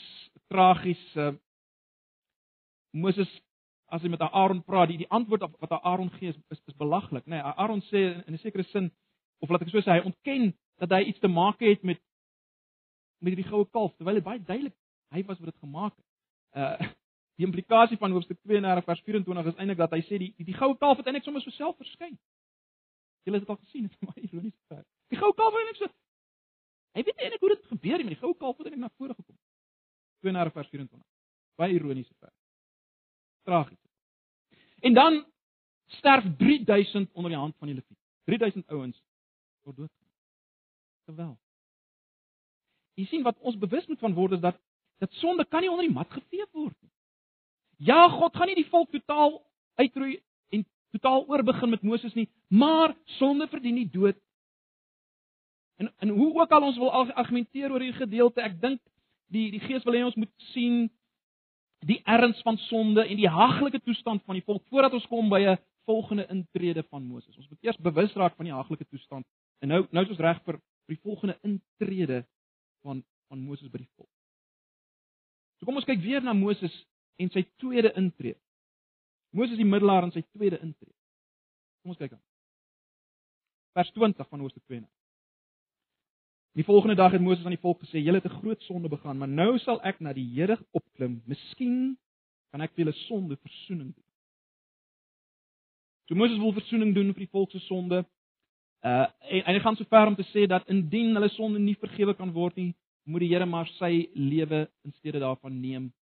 [0.51, 1.01] tragies.
[1.15, 1.33] Uh
[2.93, 3.29] Moses
[3.93, 7.25] as hy met Aaron praat, die die antwoord wat Aaron gee is is, is belaglik,
[7.25, 7.39] né?
[7.39, 8.91] Nee, Aaron sê in 'n sekere sin
[9.41, 11.99] of laat ek so sê, hy ontken dat hy iets te maak het met
[13.19, 14.75] met die goue kalf terwyl dit baie duidelik
[15.13, 16.05] hy was wat dit gemaak het.
[16.57, 16.89] Uh
[17.37, 20.57] die implikasie van hoofstuk 32 vers 24 is eintlik dat hy sê die die, die
[20.57, 22.17] goue kalf het eintlik sommer so self verskyn.
[23.25, 24.83] Julle het dit al gesien, dit is baie ironies ver.
[25.09, 25.89] Die goue kalf het eintlik so
[26.93, 29.15] Hy weet eintlik hoe dit gebeur het met die goue kalf het eintlik na vore
[29.17, 29.37] gekom.
[30.25, 31.09] 32 vers 24.
[31.59, 32.33] Baie ironies ver.
[33.43, 33.79] Tragies.
[34.79, 35.25] En dan
[35.97, 38.01] sterf 3000 onder die hand van die Lewiete.
[38.25, 39.03] 3000 ouens
[39.63, 39.91] word dood.
[41.05, 41.39] Geweld.
[42.93, 44.59] Jy sien wat ons bewus moet van word is dat
[45.01, 46.91] dat sonde kan nie onder die mat gevee word nie.
[47.83, 49.41] Ja, God gaan nie die volk totaal
[49.81, 50.21] uitroei
[50.53, 54.19] en totaal oorbegin met Moses nie, maar sonde verdien nie dood.
[55.81, 58.81] En en hoe ook al ons wil argumenteer oor hierdie gedeelte, ek dink
[59.33, 60.89] die die Gees wil hê ons moet sien
[61.83, 65.41] die erns van sonde en die haglike toestand van die volk voordat ons kom by
[65.43, 67.37] 'n volgende intrede van Moses.
[67.37, 69.25] Ons moet eers bewus raak van die haglike toestand.
[69.59, 72.25] En nou nou is ons reg vir vir die volgende intrede
[72.81, 74.09] van van Moses by die volk.
[75.59, 76.73] So kom ons kyk weer na Moses
[77.15, 78.39] en sy tweede intrede.
[79.31, 80.95] Moses die middelaar in sy tweede intrede.
[81.81, 82.21] Kom ons kyk dan.
[83.73, 84.83] Vers 20 van Hoofstuk 2.
[86.53, 89.17] Die volgende dag het Moses aan die volk gesê: "Julle het 'n groot sonde begaan,
[89.17, 91.21] maar nou sal ek na die Here opklim.
[91.25, 91.97] Miskien
[92.51, 94.03] kan ek vir julle sonde verzoening doen."
[96.05, 98.05] So Moses wil verzoening doen vir die volk se sonde.
[98.83, 101.77] Uh en, en hy gaan so ver om te sê dat indien hulle sonde nie
[101.79, 105.93] vergewe kan word nie, moet die Here maar sy lewe in steede daarvan neem.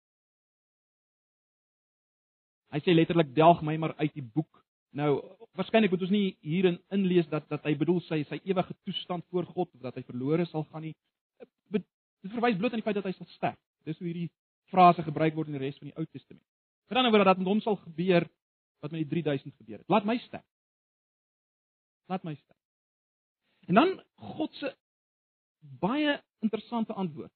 [2.70, 4.64] Hy sê letterlik delg my maar uit die boek.
[4.92, 5.20] Nou
[5.61, 9.49] waarskynlik moet ons nie hierin inlees dat dat hy bedoel sy sy ewige toestand voor
[9.49, 10.94] God of dat hy verlore sal gaan nie.
[11.70, 13.59] Dit verwys bloot aan die feit dat hy sal sterf.
[13.88, 14.29] Dis hoe hierdie
[14.73, 16.44] frase gebruik word in die res van die Ou Testament.
[16.90, 18.27] Met ander woorde dat met hom sal gebeur
[18.81, 19.88] wat met die 3000 gebeur het.
[19.92, 20.46] Laat my sterf.
[22.12, 22.59] Laat my sterf.
[23.68, 23.94] En dan
[24.35, 24.73] God se
[25.81, 27.33] baie interessante antwoord.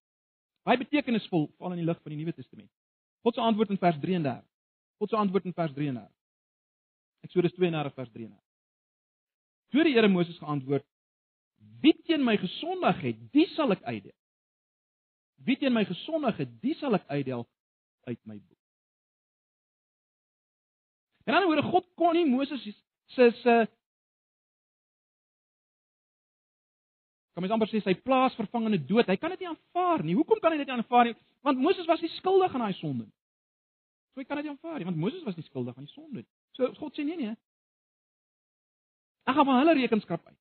[0.64, 2.70] Baie betekenisvol val in die lig van die Nuwe Testament.
[3.24, 4.44] God se antwoord in vers 33.
[5.00, 6.10] God se antwoord in vers 33.
[7.24, 8.42] Eksodus 32 vers 33.
[9.72, 10.84] Toe die Here Moses geantwoord:
[11.80, 14.16] "Wie teen my gesondig het, wie sal ek uitdeel?
[15.44, 17.46] Wie teen my gesondig het, wie sal ek uitdeel
[18.04, 18.60] uit my boek?"
[21.24, 22.62] En dan hoor God kon nie Moses
[23.06, 23.56] se se
[27.34, 29.08] kan mens amper sê sy plaasvervangende dood.
[29.10, 30.14] Hy kan dit nie aanvaar nie.
[30.14, 31.16] Hoekom kan hy dit nie aanvaar nie?
[31.42, 33.14] Want Moses was nie skuldig aan daai sonde nie.
[34.14, 36.22] So hy kan dit nie aanvaar nie, want Moses was nie skuldig aan die sonde
[36.22, 36.30] nie.
[36.56, 37.34] So God sê nee nee.
[39.24, 40.40] Ek gaan van hulle rekenskap uit.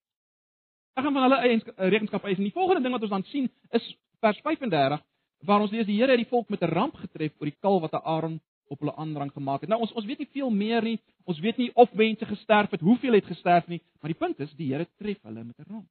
[0.93, 2.37] Ek gaan van hulle rekenskap uit.
[2.37, 3.89] En die volgende ding wat ons dan sien is
[4.23, 5.01] vers 35
[5.43, 7.81] waar ons lees die Here het die volk met 'n ramp getref oor die kalf
[7.81, 9.69] wat Aaron op hulle aandrang gemaak het.
[9.69, 10.99] Nou ons ons weet nie veel meer nie.
[11.23, 14.53] Ons weet nie of mense gesterf het, hoeveel het gesterf nie, maar die punt is
[14.53, 15.89] die Here tref hulle met 'n ramp.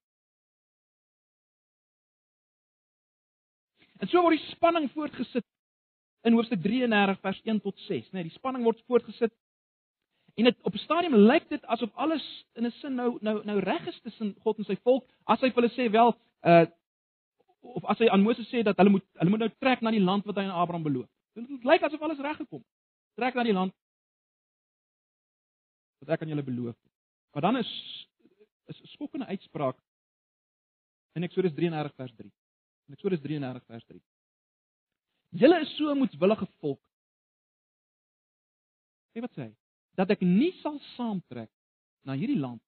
[4.02, 5.44] En so word die spanning voortgesit
[6.26, 8.12] in hoofstuk 33 vers 1 tot 6, né?
[8.12, 9.32] Nee, die spanning word voortgesit.
[10.34, 13.58] En dit op 'n stadium lyk dit asof alles in 'n sin nou nou nou
[13.58, 15.10] reg is tussen God en sy volk.
[15.24, 16.66] As hy vir hulle sê wel, uh
[17.62, 20.00] of as hy aan Moses sê dat hulle moet hulle moet nou trek na die
[20.00, 21.08] land wat hy aan Abraham beloof.
[21.34, 22.64] Dit lyk asof alles reg gekom.
[23.14, 23.74] Trek na die land
[25.98, 26.92] wat ek aan julle beloof het.
[27.32, 27.70] Maar dan is
[28.66, 29.78] is 'n skokkende uitspraak
[31.14, 32.32] in Eksodus 33 vers 3.
[32.88, 34.02] In Eksodus 33 vers 3.
[35.30, 36.80] Julle is so 'n moedswillige volk.
[39.12, 39.61] Sê wat sê hy?
[39.98, 41.50] dat ek nie sal saamtrek
[42.06, 42.62] na hierdie land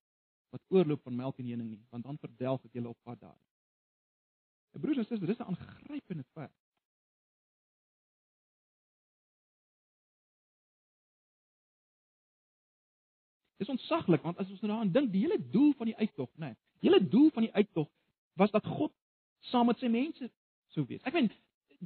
[0.53, 3.39] wat oorloop van melk en honing nie, want dan verdelg ek julle op pad daar.
[4.75, 6.53] En broers en susters, dis 'n aangrypende vers.
[13.57, 16.45] Dis ontsaglik want as ons nou daaraan dink, die hele doel van die uittog, né?
[16.45, 17.89] Nee, die hele doel van die uittog
[18.33, 18.93] was dat God
[19.39, 20.29] saam met sy mense
[20.75, 21.03] sou wees.
[21.07, 21.31] Ek meen,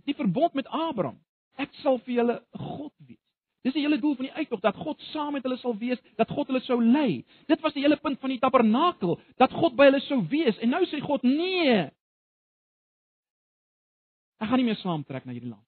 [0.05, 1.19] die verbond met Abraham,
[1.61, 3.28] ek sal vir julle God wees.
[3.65, 6.29] Dis die hele doel van die uittog dat God saam met hulle sal wees, dat
[6.31, 7.25] God hulle sou lei.
[7.51, 10.57] Dit was die hele punt van die tabernakel, dat God by hulle sou wees.
[10.63, 11.89] En nou sê God: "Nee.
[14.39, 15.65] Ek gaan nie meer saamtrek na hierdie land.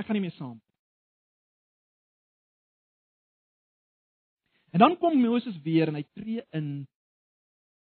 [0.00, 0.60] Ek gaan nie meer saam."
[4.72, 6.86] En dan kom Moses weer en hy tree in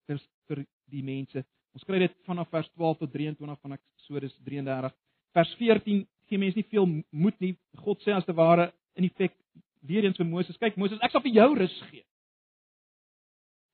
[0.08, 1.46] vir vir die mense.
[1.72, 4.92] Ons kry dit vanaf vers 12 tot 23 van Eksodus 33.
[5.32, 7.56] Vers 14 gee mense nie veel moed nie.
[7.84, 9.36] God sê as te ware in effek
[9.88, 12.04] weer eens vir Moses: "Kyk Moses, ek sal vir jou rus gee."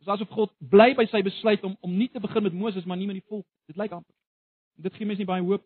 [0.01, 2.97] Dis asof God bly by sy besluit om om nie te begin met Moses maar
[2.97, 3.45] nie met die volk.
[3.67, 4.15] Dit lyk amper.
[4.77, 5.65] Dit gee mense nie baie hoop.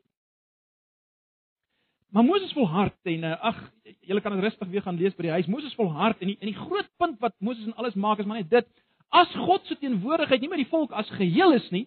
[2.11, 3.59] Maar Moses volhard en eh, ag,
[4.03, 5.47] julle kan dit rustig weer gaan lees by die huis.
[5.47, 8.41] Moses volhard en die en die groot punt wat Moses en alles maak is maar
[8.41, 8.67] net dit:
[9.09, 11.85] as God se teenwoordigheid nie met die volk as geheel is nie,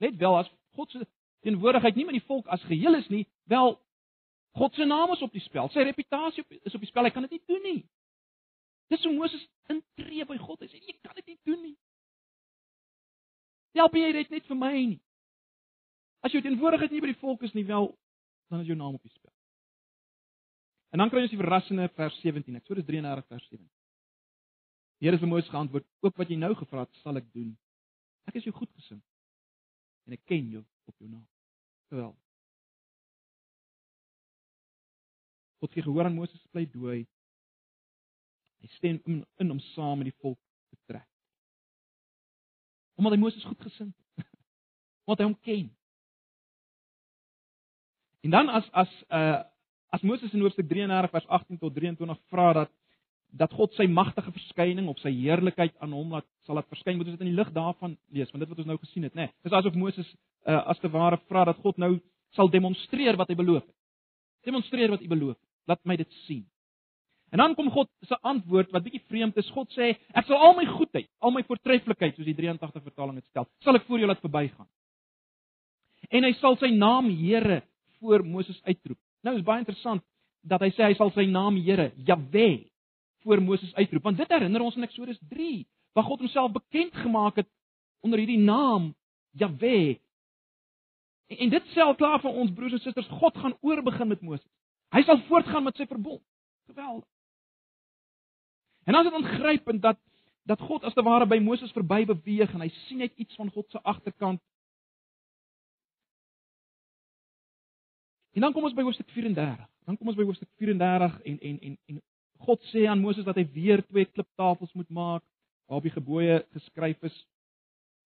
[0.00, 1.04] let wel as God se
[1.42, 3.76] teenwoordigheid nie met die volk as geheel is nie, wel
[4.52, 5.70] God se naam is op die spel.
[5.72, 7.06] Sy reputasie is op die spel.
[7.08, 7.80] Hy kan dit nie doen nie.
[8.92, 10.60] Dis hoe Moses intree by God.
[10.60, 11.76] Hy sê: "Jy kan dit nie doen nie.
[13.72, 15.00] Help jy dit net vir my nie.
[16.20, 17.88] As jou teenwoordigheid nie by die volk is nie, wel
[18.52, 19.32] dan is jou naam op die spel.
[20.92, 22.56] En dan kry ons die verrassende vers 17.
[22.56, 23.70] Ek sê dis 33 vers 17.
[25.00, 27.56] Die Here vir Moses geantwoord: "Ook wat jy nou gevra het, sal ek doen.
[28.28, 29.02] Ek is jou goedgesind
[30.06, 31.28] en ek ken jou op jou naam."
[31.88, 32.16] Wel.
[35.58, 37.06] God gee gehoor aan Moses se pleidooi.
[38.62, 40.38] Hy stem in, in om saam met die volk
[40.70, 41.08] te trek.
[42.94, 44.26] Omdat hy Moses goedgesind het.
[45.04, 45.70] Omdat hy hom ken.
[48.22, 49.42] En dan as as uh
[49.92, 52.70] as Moses in hoofstuk 33 vers 18 tot 23 vra dat
[53.32, 57.08] dat God sy magtige verskyning op sy heerlikheid aan hom laat sal laat verskyn, moet
[57.08, 59.28] ons dit in die lig daarvan lees, want dit wat ons nou gesien het, nê.
[59.28, 60.08] Nee, dis asof Moses
[60.48, 61.94] uh as te ware vra dat God nou
[62.36, 63.76] sal demonstreer wat hy beloof het.
[64.48, 65.48] Demonstreer wat hy beloof het.
[65.70, 66.42] Laat my dit sien.
[67.32, 69.48] En dan kom God se antwoord wat bietjie vreemd is.
[69.54, 73.28] God sê, ek sal al my goedheid, al my voortreffelikheid, soos die 83 vertaling dit
[73.30, 74.68] stel, sal ek voor jou laat verbygaan.
[76.12, 77.62] En hy sal sy naam Here
[78.02, 78.98] voor Moses uitroep.
[79.24, 80.02] Nou is baie interessant
[80.42, 82.66] dat hy sê hy sal sy naam Here, Jahwe,
[83.22, 84.02] voor Moses uitroep.
[84.02, 87.48] Want dit herinner ons aan Eksodus 3, waar God homself bekend gemaak het
[88.00, 88.94] onder hierdie naam
[89.30, 90.00] Jahwe.
[91.26, 94.20] En, en dit sê al klaar vir ons broers en susters, God gaan oorbegin met
[94.20, 94.48] Moses.
[94.92, 96.22] Hy sal voortgaan met sy verbond.
[96.68, 97.08] Geweldig.
[98.84, 100.00] En as dit ongrypend dat
[100.42, 103.50] dat God as te ware by Moses verby beweeg en hy sien net iets van
[103.54, 104.40] God se agterkant
[108.32, 109.68] En dan kom ons by hoofstuk 34.
[109.84, 112.00] Dan kom ons by hoofstuk 34 en en en en
[112.42, 115.22] God sê aan Moses dat hy weer twee kliptafels moet maak
[115.68, 117.14] waarop die gebooie geskryf is.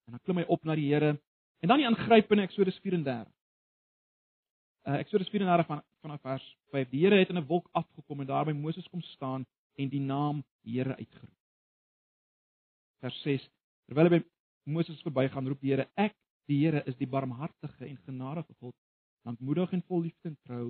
[0.06, 1.16] En dan klim hy op na die Here.
[1.64, 3.32] En dan die aangrypende Eksodus 34.
[4.86, 6.90] Uh Eksodus 34 van vanaf vers 5.
[6.92, 10.00] Die Here het in 'n wolk afgekom en daar by Moses kom staan en die
[10.00, 11.36] naam Here uitgeroep.
[13.00, 13.48] Vers 6.
[13.86, 14.24] Terwyl hy by
[14.64, 16.14] Moses verbygaan, roep die Here: Ek,
[16.46, 18.74] die Here, is die barmhartige en genadige God
[19.26, 20.66] lankmoedig en vol liefde en trou.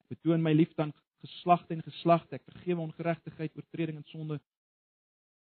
[0.00, 2.38] Ek betoon my liefde aan geslagte en geslagte.
[2.38, 4.40] Ek vergewe ongeregtigheid, oortreding en sonde.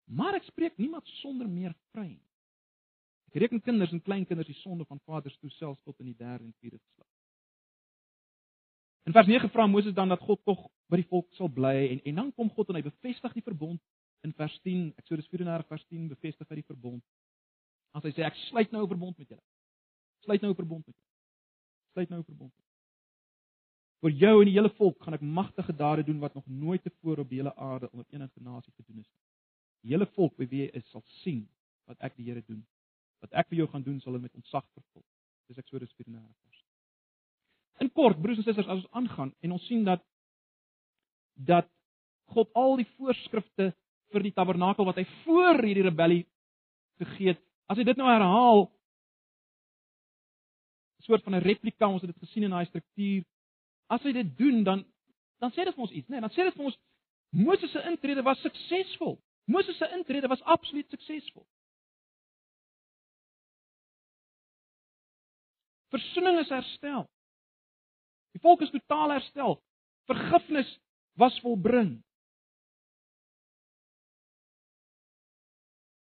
[0.05, 2.23] Maar ek spreek niemand sonder meer vry nie.
[3.31, 6.45] Ek reken kinders en kleinkinders die sonde van vaders toe selfs tot in die derde
[6.45, 7.09] en vierde geslag.
[9.05, 11.99] In vers 9 vra Moses dan dat God tog by die volk sal bly en
[12.05, 13.81] en dan kom God en hy bevestig die verbond
[14.25, 14.93] in vers 10.
[15.01, 17.03] Eksodus 34 vers 10 bevestig hy die verbond.
[17.97, 19.45] As hy sê ek sluit nou 'n verbond met julle.
[20.25, 21.05] Sluit nou 'n verbond met julle
[21.95, 22.64] sluit nou 'n verbond.
[24.03, 27.23] Vir jou en die hele volk gaan ek magtige dade doen wat nog nooit tevore
[27.23, 29.11] op die hele aarde onder enige nasie gedoen is.
[29.83, 31.45] Die hele volk by wie jy is sal sien
[31.89, 32.65] wat ek die Here doen.
[33.21, 35.05] Wat ek vir jou gaan doen sal hulle met ontzag vervul.
[35.47, 36.61] Dis Eksodus 34.
[37.83, 40.03] In kort, broers en susters, as ons aangaan en ons sien dat
[41.35, 41.67] dat
[42.31, 43.73] God al die voorskrifte
[44.13, 46.23] vir die tabernakel wat hy voor hierdie rebellie
[47.01, 48.65] gegee het, as hy dit nou herhaal
[51.05, 53.23] soort van 'n replika, ons het dit gesien in daai struktuur.
[53.87, 54.83] As hy dit doen, dan
[55.43, 56.17] dan sê dit vir ons iets, né?
[56.17, 56.77] Nee, dan sê dit vir ons
[57.35, 59.17] Moses se intrede was suksesvol.
[59.51, 61.43] Moses se intrede was absoluut suksesvol.
[65.91, 67.03] Versoening is herstel.
[68.33, 69.59] Die volk is totaal herstel.
[70.07, 70.71] Vergifnis
[71.19, 71.97] was volbring.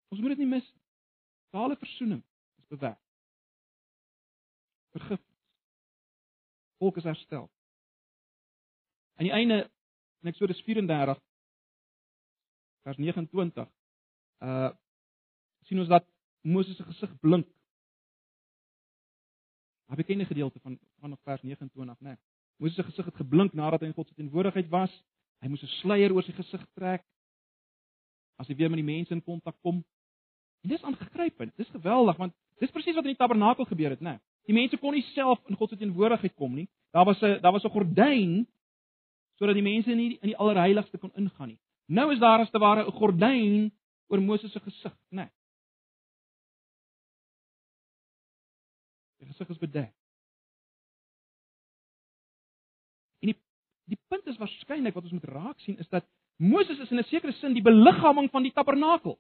[0.09, 0.83] Ons moet dit nie mis nie.
[1.53, 2.25] Totale versoening
[2.59, 3.05] is bewerk
[4.99, 5.37] vergifnis.
[6.79, 7.51] Volk is herstel.
[9.19, 9.71] Aan die einde
[10.23, 11.19] in Eksodus 34
[12.87, 13.67] vers 29
[14.39, 14.71] uh
[15.67, 16.07] sien ons dat
[16.41, 17.49] Moses se gesig blink.
[19.91, 22.09] 'n Bekende gedeelte van van vers 29, né?
[22.09, 22.17] Nee.
[22.57, 25.05] Moses se gesig het geblink nadat hy in God se teenwoordigheid was.
[25.43, 27.05] Hy moes 'n sluier oor sy gesig trek
[28.37, 29.85] as hy weer met die mense in kontak kom.
[30.63, 31.57] En dis aangegrypend.
[31.57, 34.11] Dis geweldig want dis presies wat in die tabernakel gebeur het, né?
[34.11, 34.21] Nee.
[34.47, 36.69] Die mense kon nie self in God se teenwoordigheid kom nie.
[36.91, 38.47] Daar was 'n daar was 'n gordyn
[39.39, 41.61] sodat die mense nie in die allerheiligste kon ingaan nie.
[41.89, 43.73] Nou is daar as te ware 'n gordyn
[44.09, 45.23] oor Moses se gesig, né?
[45.23, 45.31] Nee.
[49.19, 49.95] Sy gesig is bedek.
[53.23, 53.39] En die
[53.85, 56.05] die punt is waarskynlik wat ons moet raak sien is dat
[56.37, 59.19] Moses is in 'n sekere sin die beliggaaming van die tabernakel.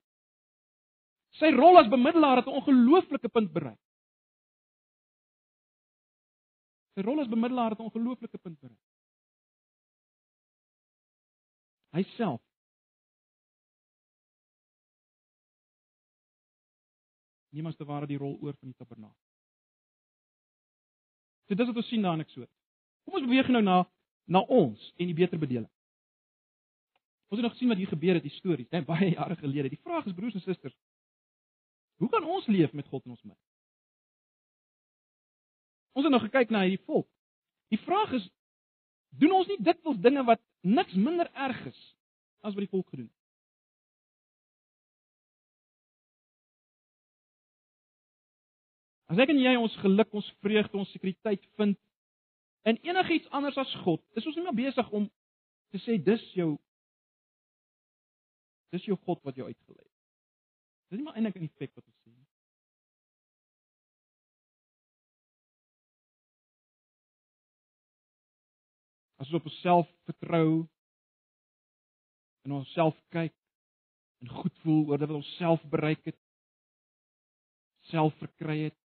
[1.31, 3.81] Sy rol as bemiddelaar het 'n ongelooflike punt bereik.
[6.95, 8.79] Sy rol as bemiddelaar het 'n ongelooflike punt bereik.
[11.97, 12.43] Hy self
[17.49, 19.17] Niemand te ware die rol oor van die tabernakel.
[21.49, 22.51] So dis wat ons sien daar in Eksodus.
[23.09, 23.79] Kom ons beweeg nou na
[24.29, 25.71] na ons en die beter bedeling.
[27.33, 29.71] Ons het nog gesien wat hier gebeur het, die stories, net baie jare gelede.
[29.73, 30.77] Die vraag is broers en susters,
[31.97, 33.41] hoe kan ons leef met God in ons midde?
[35.97, 37.09] Ons het nog gekyk na hierdie volk.
[37.73, 38.29] Die vraag is,
[39.21, 41.81] doen ons nie dikwels dinge wat niks minder erg is
[42.41, 43.15] as wat die volk gedoen het?
[49.09, 51.79] As ek en jy ons geluk, ons vreugde, ons sekuriteit vind
[52.69, 55.07] in enigiets anders as God, is ons nie meer besig om
[55.73, 56.57] te sê dis jou
[58.69, 59.95] Dis jou God wat jou uitgelei het.
[60.93, 62.18] Dis nie maar eintlik 'n effek wat ons sien
[69.19, 70.69] As ons op onsself vertrou
[72.47, 73.35] en onsself kyk
[74.23, 76.19] en goed voel oor wat ons self bereik het,
[77.91, 78.77] self verkry het.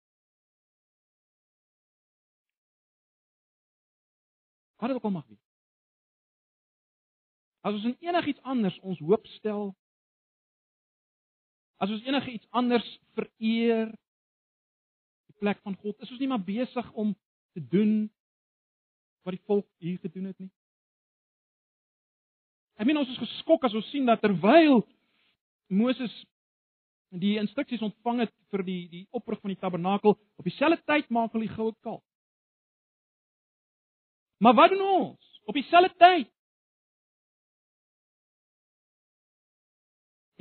[4.80, 5.44] Wat dit ook al mag wees.
[7.62, 9.70] As ons in enigiets anders ons hoop stel,
[11.82, 17.14] as ons enigiets anders vereer die plek van God, is ons nie maar besig om
[17.54, 18.10] te doen
[19.22, 20.50] wat die volk hier gedoen het nie.
[22.80, 24.82] Ek meen ons is geskok as ons sien dat terwyl
[25.72, 26.12] Moses
[27.12, 31.34] die instruksies ontvang het vir die die oprig van die tabernakel, op dieselfde tyd maak
[31.36, 32.02] hulle die goue kalf.
[34.42, 35.28] Maar wat doen ons?
[35.46, 36.30] Op dieselfde tyd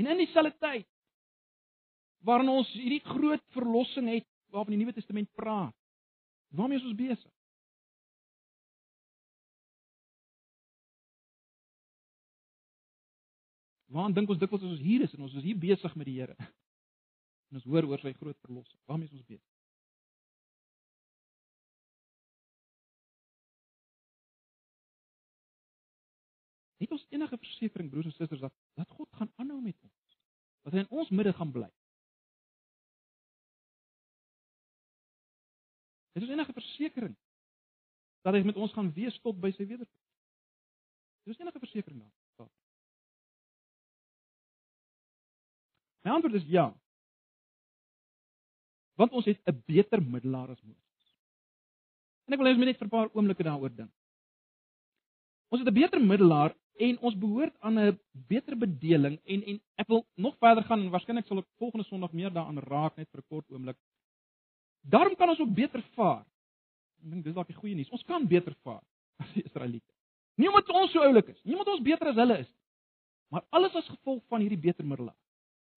[0.02, 0.88] En in dieselfde tyd
[2.26, 5.76] waarin ons hierdie groot verlossing het waarvan die Nuwe Testament praat,
[6.58, 7.32] waarmee is ons besig?
[13.92, 16.20] Waar dink ons dikwels as ons hier is en ons is hier besig met die
[16.22, 16.36] Here?
[17.52, 18.80] En ons hoor oor sy groot verlossing.
[18.88, 19.48] Waarmee is ons besig?
[26.80, 30.16] Het ons enige versekering broers en susters dat dat God gaan aanhou met ons?
[30.64, 31.68] Dat hy in ons midde gaan bly?
[36.16, 37.20] Het ons enige versekering
[38.24, 40.10] dat hy met ons gaan wees tot by sy wederkoms?
[41.22, 42.21] Het ons enige versekering daarvan?
[46.02, 46.70] My antwoord is ja.
[48.98, 51.16] Want ons het 'n beter middelaar as Moses.
[52.26, 53.94] En ek wil hê ons moet net vir 'n paar oomblikke daaroor dink.
[55.50, 59.88] Ons het 'n beter middelaar en ons behoort aan 'n beter bedeling en en ek
[59.88, 63.22] wil nog verder gaan en waarskynlik sal ek volgende Sondag meer daaraan raak net vir
[63.22, 63.78] 'n kort oomblik.
[64.82, 66.26] Daarom kan ons ook beter vaar.
[67.04, 67.90] Ek dink dis dalk die goeie nuus.
[67.90, 68.84] Ons kan beter vaar
[69.18, 69.94] as die Israeliete.
[70.36, 72.52] Nie omdat ons so oulik is, nie omdat ons beter as hulle is,
[73.30, 75.18] maar alles as gevolg van hierdie beter middelaar.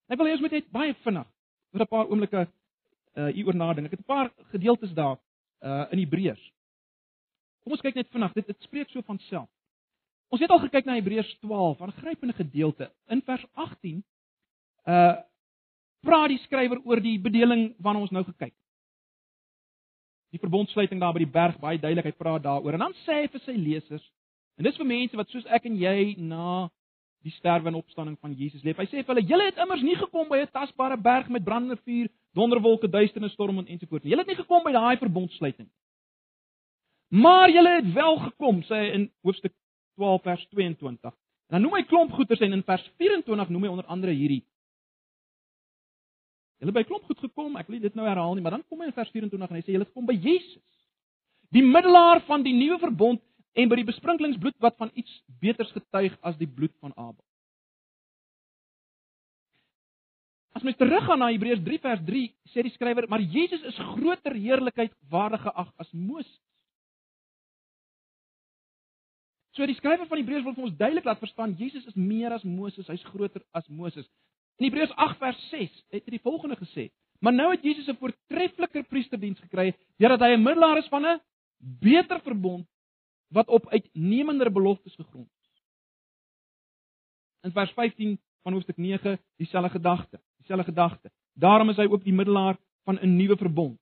[0.08, 1.28] Ek wil hê ons moet net baie vinnig
[1.72, 2.46] oor 'n paar oomblikke
[3.14, 3.86] uh hieroor nadink.
[3.86, 5.18] Ek het 'n paar gedeeltes daar
[5.62, 6.44] uh in Hebreërs.
[7.62, 8.32] Kom ons kyk net vinnig.
[8.32, 9.48] Dit dit spreek so van self.
[10.28, 12.90] Ons het al gekyk na Hebreërs 12, 'n grypende gedeelte.
[13.08, 14.04] In vers 18
[14.86, 15.16] uh
[16.04, 18.64] praat die skrywer oor die bedeling waarna ons nou gekyk het.
[20.34, 22.72] Die verbondsluiting daar by die berg, baie duidelik, hy praat daaroor.
[22.76, 24.04] En dan sê hy vir sy lesers,
[24.58, 26.68] en dis vir mense wat soos ek en jy na
[27.24, 28.76] die sterwe en opstanding van Jesus leef.
[28.76, 31.80] Hy sê vir hulle, julle het immers nie gekom by 'n tasbare berg met brandende
[31.84, 34.12] vuur, donderwolke, duisternis, storm en ensovoorts nie.
[34.12, 35.78] Julle het nie gekom by daai verbondsluiting nie.
[37.14, 39.52] Maar julle het wel gekom, sê hy in hoofstuk
[39.94, 41.12] 12 vers 22.
[41.12, 44.42] En dan noem hy klomp goeters en in vers 24 noem hy onder andere hierdie.
[46.58, 48.88] Hulle by klomp goed gekom, ek wil dit nou herhaal nie, maar dan kom hy
[48.88, 50.62] in vers 24 en hy sê hulle het gekom by Jesus.
[51.54, 53.22] Die middelaar van die nuwe verbond
[53.54, 57.22] en by die besprinklingsbloed wat van iets beters getuig as die bloed van Abel.
[60.54, 64.36] As mens teruggaan na Hebreërs 3 vers 3, sê die skrywer, maar Jesus is groter
[64.38, 66.34] heerlikheid waardig geag as Moses.
[69.54, 72.46] So die skrywer van Hebreërs wil vir ons duidelik laat verstaan Jesus is meer as
[72.46, 74.06] Moses, hy's groter as Moses.
[74.58, 76.88] In Hebreërs 8 vers 6 het hy die volgende gesê:
[77.22, 81.20] Maar nou het Jesus 'n voortreffeliker priesterdiens gekry, deurdat hy 'n middelaar is van 'n
[81.58, 82.66] beter verbond
[83.34, 85.62] wat op uitnemender beloftes gegrond is.
[87.40, 91.10] In vers 15 van hoofstuk 9 dieselfde gedagte, dieselfde gedagte.
[91.32, 93.80] Daarom is hy ook die middelaar van 'n nuwe verbond.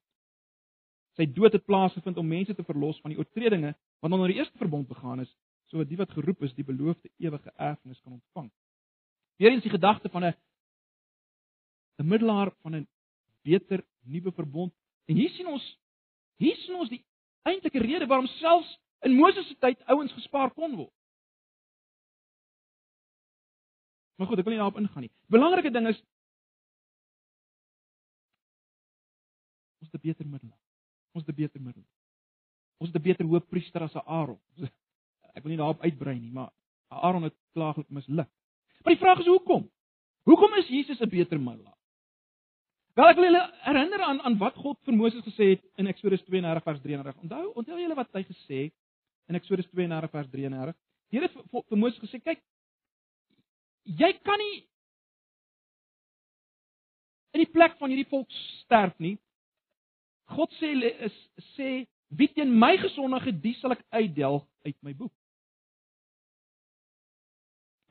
[1.13, 4.59] Sy dood het plaasgevind om mense te verlos van die oortredinge wat onder die eerste
[4.59, 5.37] verbond begaan is,
[5.67, 8.51] sodat die wat geroep is die beloofde ewige erfenis kan ontvang.
[9.37, 10.35] Weerens die gedagte van 'n
[11.99, 12.89] 'n middelaar van 'n
[13.43, 14.73] beter nuwe verbond.
[15.05, 15.79] En hier sien ons
[16.37, 17.05] hier sien ons die
[17.43, 20.95] eintlike rede waarom selfs in Moses se tyd ouens gespaar kon word.
[24.17, 25.13] Maar goed, ek wil nie daarop ingaan nie.
[25.33, 25.99] Belangrike ding is
[29.83, 30.53] ons het 'n beter middel.
[31.13, 31.85] Ons het 'n beter middel.
[32.79, 34.41] Ons het 'n beter hoofpriester as Aaron.
[35.37, 36.53] Ek wil nie daarop uitbrei nie, maar
[36.89, 38.29] Aaron het klaaglik misluk.
[38.85, 39.71] Maar die vraag is hoekom?
[40.23, 41.79] Hoekom is Jesus 'n beter middelaar?
[42.95, 46.23] Wel ek wil julle herinner aan aan wat God vir Moses gesê het in Eksodus
[46.25, 47.23] 32 vers 33.
[47.23, 48.75] Onthou, onthou julle wat hy gesê het
[49.31, 50.75] in Eksodus 32 vers 33?
[51.11, 52.41] Die Here het vir, vir Moses gesê, kyk,
[53.85, 54.63] jy kan nie
[57.33, 58.31] in die plek van hierdie volk
[58.63, 59.17] sterf nie.
[60.33, 60.73] God sê
[61.09, 61.17] is
[61.57, 61.71] sê
[62.13, 65.13] wie teen my gesondige die sal ek uitdelg uit my boek.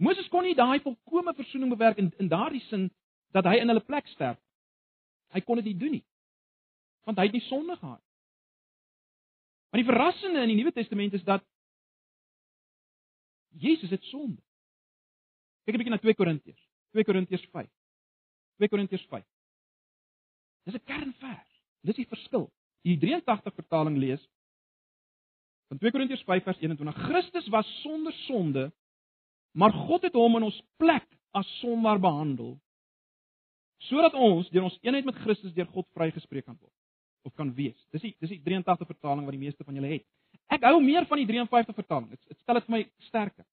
[0.01, 2.89] Moses kon nie daai volkomme versoening bewerk in in daardie sin
[3.33, 4.39] dat hy in hulle plek sterf.
[5.33, 6.05] Hy kon dit nie doen nie.
[7.05, 8.01] Want hy het nie sonde gehad.
[9.71, 11.43] Maar die verrassende in die Nuwe Testament is dat
[13.55, 14.41] Jesus het sonde.
[15.63, 16.63] Kyk 'n bietjie na 2 Korintiërs.
[16.91, 17.69] 2 Korintiërs 5.
[18.57, 19.25] 2 Korintiërs 5.
[20.63, 21.63] Dis 'n kernvers.
[21.81, 22.51] Dis die verskil.
[22.81, 24.29] Die 83 vertaling lees
[25.67, 26.95] van 2 Korintiërs 5 vers 21.
[26.95, 28.71] Christus was sonder sonde,
[29.51, 32.59] maar God het hom in ons plek as sondaar behandel
[33.81, 36.80] sodat ons deur ons eenheid met Christus deur God vrygespreek kan word
[37.27, 37.77] of kan wees.
[37.93, 40.05] Dis die dis die 83 vertaling wat die meeste van julle het.
[40.51, 42.09] Ek hou meer van die 53 vertaling.
[42.11, 43.45] Dit stel dit vir my sterker.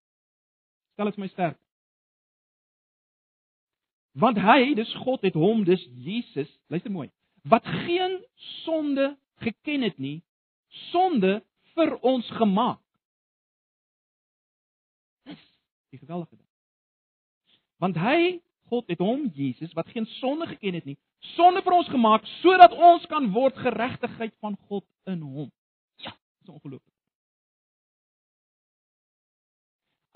[0.94, 1.62] Stel dit vir my sterker.
[4.18, 7.06] Want hy, dis God het hom, dis Jesus, luister mooi,
[7.46, 8.16] wat geen
[8.64, 9.12] sonde
[9.44, 10.16] geken het nie,
[10.90, 11.38] sonde
[11.76, 12.82] vir ons gemaak.
[15.28, 15.44] Dis
[15.94, 16.48] die geweldige ding.
[17.78, 20.98] Want hy, God het hom, Jesus, wat geen sonde geken het nie,
[21.34, 25.50] sonde vir ons gemaak sodat ons kan word geregtigheid van God in hom.
[26.04, 26.94] Ja, dis ongelooflik.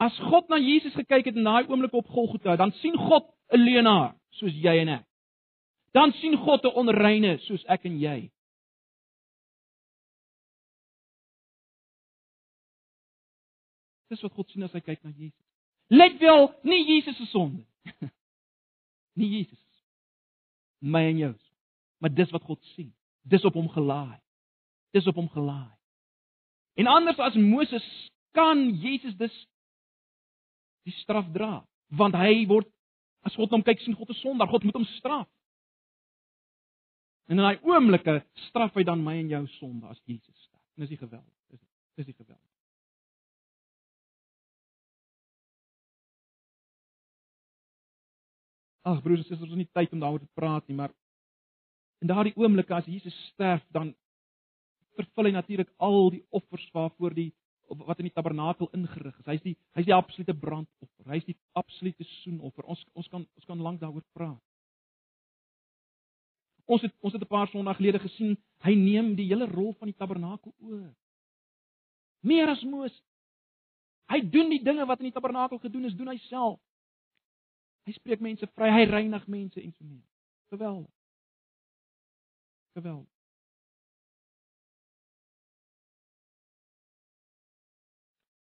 [0.02, 3.60] As God na Jesus gekyk het in daai oomblik op Golgotha, dan sien God 'n
[3.60, 5.06] leenaar soos jy en ek.
[5.92, 8.30] Dan sien God 'n onreine soos ek en jy.
[14.08, 15.46] Dis wat God sien as hy kyk na Jesus.
[15.88, 17.64] Let wel, nie Jesus se sonde.
[19.18, 19.60] nie Jesus.
[20.78, 21.32] My en jou.
[22.02, 22.90] Maar dis wat God sien.
[23.22, 24.18] Dis op hom gelaai.
[24.92, 25.72] Dis op hom gelaai.
[26.80, 27.84] En anders as Moses
[28.32, 29.34] kan Jesus dus
[30.82, 31.60] die straf dra,
[31.94, 32.66] want hy word
[33.22, 35.28] As God hom kyk sien God is sondaar, God moet hom straf.
[37.30, 40.64] En in daai oomblikke straf hy dan my en jou sonde as Jesus sterf.
[40.80, 41.28] Dis die geweld.
[41.52, 41.62] Dis
[42.00, 42.40] dis die geweld.
[48.82, 50.92] Ag broers en susters, ons het nie tyd om daaroor te praat nie, maar
[52.02, 53.92] in daardie oomblikke as Jesus sterf, dan
[54.98, 57.30] vervul hy natuurlik al die offers waarvoor die
[57.72, 59.26] wat in die tabernakel ingerig is.
[59.26, 61.06] Hy's die hy's die absolute brandoffer.
[61.08, 62.66] Hy's die absolute soenoffer.
[62.68, 64.40] Ons ons kan ons kan lank daaroor praat.
[66.66, 69.88] Ons het ons het 'n paar Sondae gelede gesien, hy neem die hele rol van
[69.88, 70.92] die tabernakel oor.
[72.20, 73.02] Meer as Moses.
[74.08, 76.60] Hy doen die dinge wat in die tabernakel gedoen is, doen hy self.
[77.86, 80.04] Hy spreek mense vry, hy reinig mense en so meer.
[80.54, 80.92] Geweldig.
[82.78, 83.12] Geweldig.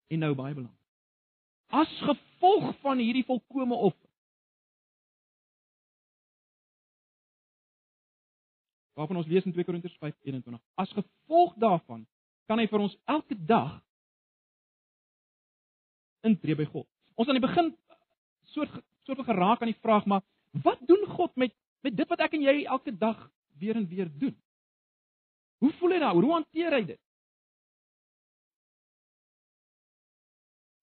[0.10, 0.78] en nou baie belangrik.
[1.70, 4.08] As gevolg van hierdie volkomme offer.
[8.98, 10.58] Waarvan ons lees in 2 Korintiërs 5:21.
[10.76, 12.08] As gevolg daarvan
[12.50, 13.78] kan hy vir ons elke dag
[16.26, 16.88] intree by God.
[17.16, 17.70] Ons aan die begin
[18.44, 18.74] soort
[19.10, 20.22] soort van geraak aan die vraag, maar
[20.64, 23.20] wat doen God met met dit wat ek en jy elke dag
[23.60, 24.36] weer en weer doen?
[25.64, 26.26] Hoe voel hy daaroor?
[26.28, 27.00] Hoe hanteer hy dit?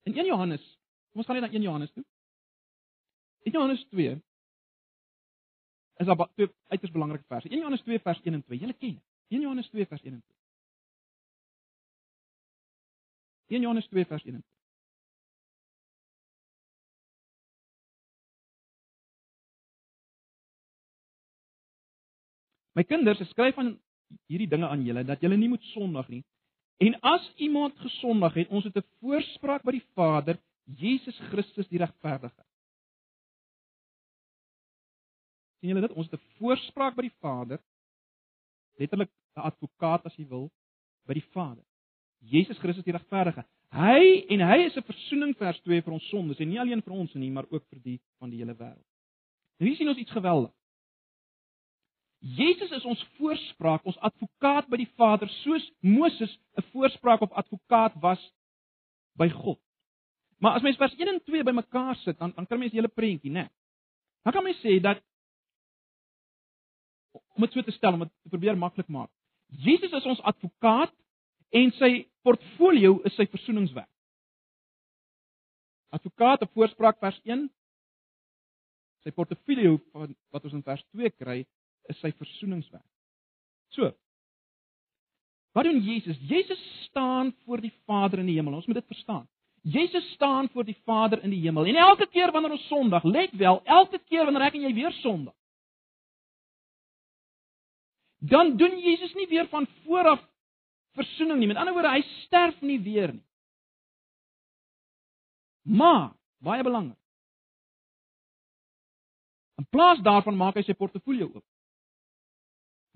[0.09, 0.65] In 1 Johannes,
[1.11, 2.05] kom ons gaan net na 1 Johannes toe.
[3.45, 4.17] In Johannes 2
[5.97, 7.49] is daar twee uiters belangrike verse.
[7.49, 8.59] 1 Johannes 2 vers 1 en 2.
[8.59, 9.05] Julle ken dit.
[9.37, 10.37] 1 Johannes 2 vers 1 en 2.
[13.59, 14.56] 1 Johannes 2 vers 1 en 2.
[22.77, 23.77] My kinders, ek skryf aan
[24.31, 26.25] hierdie dinge aan julle dat julle nie moet sondig nie.
[26.85, 31.79] En as iemand gesondig het, ons het 'n voorspraak by die Vader, Jesus Christus die
[31.79, 32.45] regverdige.
[35.67, 35.97] sien julle dit?
[35.97, 37.59] Ons het 'n voorspraak by die Vader.
[38.79, 40.51] Letterlik 'n advokaat as jy wil
[41.07, 41.65] by die Vader.
[42.21, 43.45] Jesus Christus die regverdige.
[43.71, 46.93] Hy en hy is 'n verzoening vers 2 vir ons sondes en nie alleen vir
[46.93, 48.87] ons nie, maar ook vir die van die hele wêreld.
[49.59, 50.53] Nou hier sien ons iets geweldig.
[52.27, 57.95] Jesus is ons voorspraak, ons advokaat by die Vader, soos Moses 'n voorspraak of advokaat
[58.03, 58.23] was
[59.15, 59.61] by God.
[60.39, 62.93] Maar as mens vers 1 en 2 bymekaar sit, dan dan kan mens die hele
[62.93, 63.49] prentjie, né?
[64.23, 65.03] Dan kan mens sê dat
[67.13, 69.11] om dit so te stel om dit te probeer maklik maak.
[69.49, 70.93] Jesus is ons advokaat
[71.51, 73.91] en sy portfolio is sy versoeningswerk.
[75.95, 77.47] Advokaat op voorspraak vers 1
[79.05, 81.45] sy portfolio van wat ons in vers 2 kry
[81.93, 82.85] is sy versoeningswerk.
[83.75, 83.93] So.
[85.57, 86.19] Wat doen Jesus?
[86.29, 88.59] Jesus staan voor die Vader in die hemel.
[88.59, 89.25] Ons moet dit verstaan.
[89.67, 91.67] Jesus staan voor die Vader in die hemel.
[91.67, 94.95] En elke keer wanneer ons Sondag, let wel, elke keer wanneer ek en jy weer
[95.01, 95.35] Sondag
[98.19, 100.21] dan doen Jesus nie weer van vooraf
[100.93, 101.47] versoening nie.
[101.47, 103.25] Met ander woorde, hy sterf nie weer nie.
[105.63, 106.99] Maar, baie belangrik.
[109.57, 111.45] In plaas daarvan maak hy sy portefeulje oop.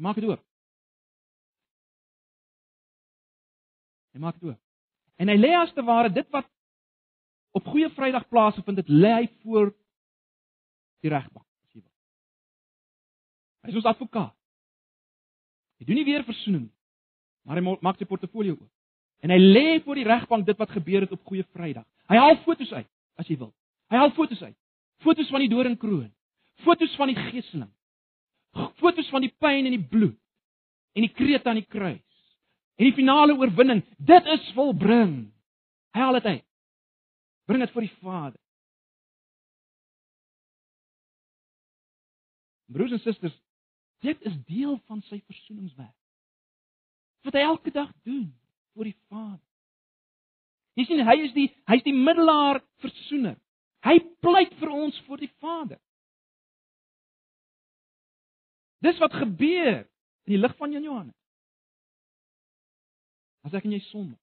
[0.00, 0.40] Maak dit oop.
[4.14, 4.58] Hy maak dit oop.
[5.20, 6.48] En hy lê as te ware dit wat
[7.56, 9.72] op Goeie Vrydag plaasvind, dit lê hy voor
[11.04, 11.92] die regbank, as jy wil.
[13.64, 14.36] Hy is ons advokaat.
[15.80, 16.76] Hy doen nie weer versoening nie.
[17.48, 18.68] Maar hy maak sy portefeulje oop.
[19.24, 21.84] En hy lê voor die regbank dit wat gebeur het op Goeie Vrydag.
[22.08, 22.88] Hy haal fotos uit,
[23.20, 23.52] as jy wil.
[23.92, 24.56] Hy haal fotos uit.
[25.04, 26.08] Fotos van die doringkroon.
[26.64, 27.70] Fotos van die geeseling.
[28.80, 30.18] Fotos van die pyn en die bloed
[30.96, 32.06] en die kreet aan die kruis.
[32.80, 35.30] En die finale oorwinning, dit is volbring.
[35.94, 36.46] Hy haal dit uit.
[37.46, 38.40] Bring dit voor die Vader.
[42.70, 43.36] Broers en susters,
[44.00, 45.96] Dit is deel van sy versoeningswerk.
[47.24, 48.30] Wat hy elke dag doen
[48.76, 49.44] vir die Vader.
[50.78, 53.36] Jy sien hy is die hy's die middelaar versoener.
[53.84, 55.76] Hy pleit vir ons voor die Vader.
[58.80, 59.84] Dis wat gebeur
[60.28, 61.16] in die lig van Johannes.
[63.44, 64.16] As ek en jy sonde.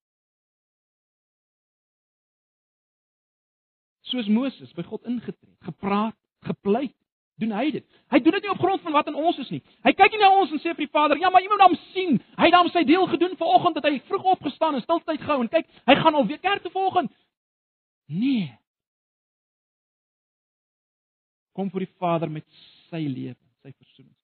[4.08, 6.16] Soos Moses by God ingetree, gepraat,
[6.48, 6.96] gepleit,
[7.42, 7.86] doen hy dit.
[8.14, 9.60] Hy doen dit nie op grond van wat in ons is nie.
[9.86, 11.76] Hy kyk nie na ons en sê vir die Vader, "Ja, maar jy moet hom
[11.94, 12.20] sien.
[12.38, 15.50] Hy het hom sy deel gedoen vanoggend dat hy vroeg opgestaan en stiltyd gehou en
[15.50, 17.14] kyk, hy gaan alweer kerk toe volgende."
[18.08, 18.58] Nee.
[21.54, 22.46] Kom vir die Vader met
[22.90, 24.17] sy lewe, sy versoening.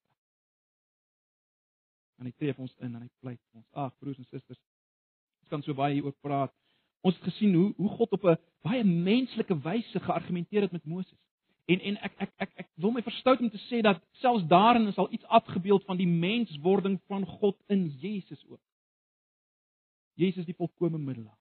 [2.20, 3.68] En hy vir ons in en hy pleit vir ons.
[3.74, 4.60] Ag, broers en susters,
[5.44, 6.54] ons kan so baie hieroor praat.
[7.04, 11.20] Ons het gesien hoe hoe God op 'n baie menslike wyse geargumenteer het met Moses.
[11.66, 14.88] En en ek ek ek ek wil my verstout om te sê dat selfs daarin
[14.88, 18.62] is al iets afgebeeld van die menswording van God in Jesus ook.
[20.14, 21.38] Jesus die volkomme middelaar.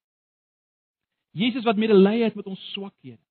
[1.31, 3.23] Jesus wat medelee het met ons swakhede.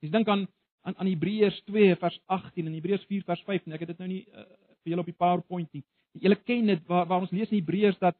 [0.00, 0.46] Jy dink aan
[0.84, 3.98] aan aan Hebreërs 2 vers 18 en Hebreërs 4 vers 5 en ek het dit
[4.02, 4.44] nou nie uh,
[4.84, 5.84] vir julle op die PowerPoint nie.
[6.22, 8.16] Julle ken dit waar waar ons lees in Hebreërs dat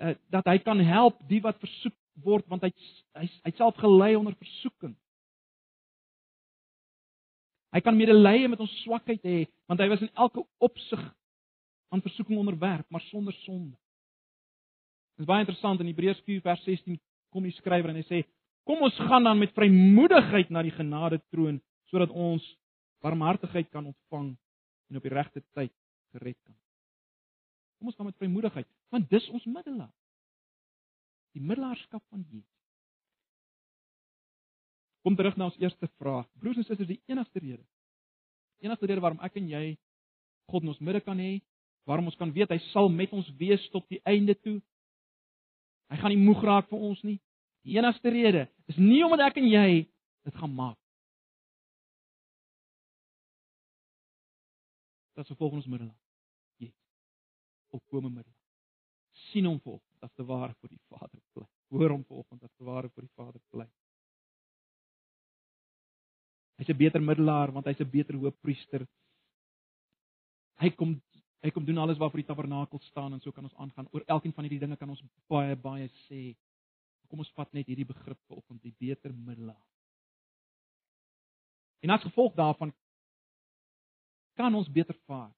[0.00, 2.72] uh, dat hy kan help die wat versoek word want hy
[3.18, 4.94] hy hy self gelei onder versoeking.
[7.74, 11.02] Hy kan medelee met ons swakheid hê, want hy was in elke opsig
[11.92, 13.76] aan versoeking onderwerp, maar sonder sonde.
[15.16, 16.96] Dit is baie interessant in Hebreërs 4 vers 16
[17.34, 18.22] kom die skrywer en hy sê:
[18.64, 21.60] "Kom ons gaan dan met vrymoedigheid na die genade troon
[21.90, 22.44] sodat ons
[23.04, 24.36] barmhartigheid kan ontvang
[24.88, 25.72] en op die regte tyd
[26.12, 26.56] gered kan."
[27.78, 29.92] Kom ons gaan met vrymoedigheid, want dis ons middelaar.
[31.36, 32.54] Die middelaarskap van Jesus.
[35.06, 36.26] Kom terug na ons eerste vraag.
[36.42, 37.62] Broers en susters, die enigste rede.
[38.58, 39.76] Die enigste rede waarom ek en jy
[40.50, 41.38] God in ons midde kan hê,
[41.88, 44.58] waarom ons kan weet hy sal met ons wees tot die einde toe.
[45.92, 47.18] Hy gaan nie moeg raak vir ons nie.
[47.68, 49.70] Die enigste rede is nie omdat ek en jy
[50.26, 50.76] dit gaan maak.
[55.16, 55.96] Dat se volgens middelaar.
[57.68, 57.80] Jesus.
[57.82, 58.34] Opkome middelaar.
[59.32, 61.46] sien hom volg, dat te ware vir die Vader bly.
[61.74, 63.66] Hoor hom volg, dat te ware vir die Vader bly.
[66.58, 68.86] Hy's 'n beter middelaar want hy's 'n beter hoofpriester.
[70.60, 71.02] Hy kom
[71.42, 73.88] hy kom doen alles waarvoor die tabernakel staan en so kan ons aangaan.
[73.92, 76.36] Oor elkeen van hierdie dinge kan ons baie baie sê.
[77.08, 79.66] Kom ons vat net hierdie begrip vanoggend, die beter middelaar.
[81.80, 82.72] En as gevolg daarvan
[84.34, 85.37] kan ons beter vaar.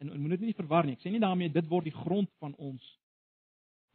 [0.00, 0.96] En en moet dit nie verwar nie.
[0.96, 2.86] Ek sê nie daarmee dit word die grond van ons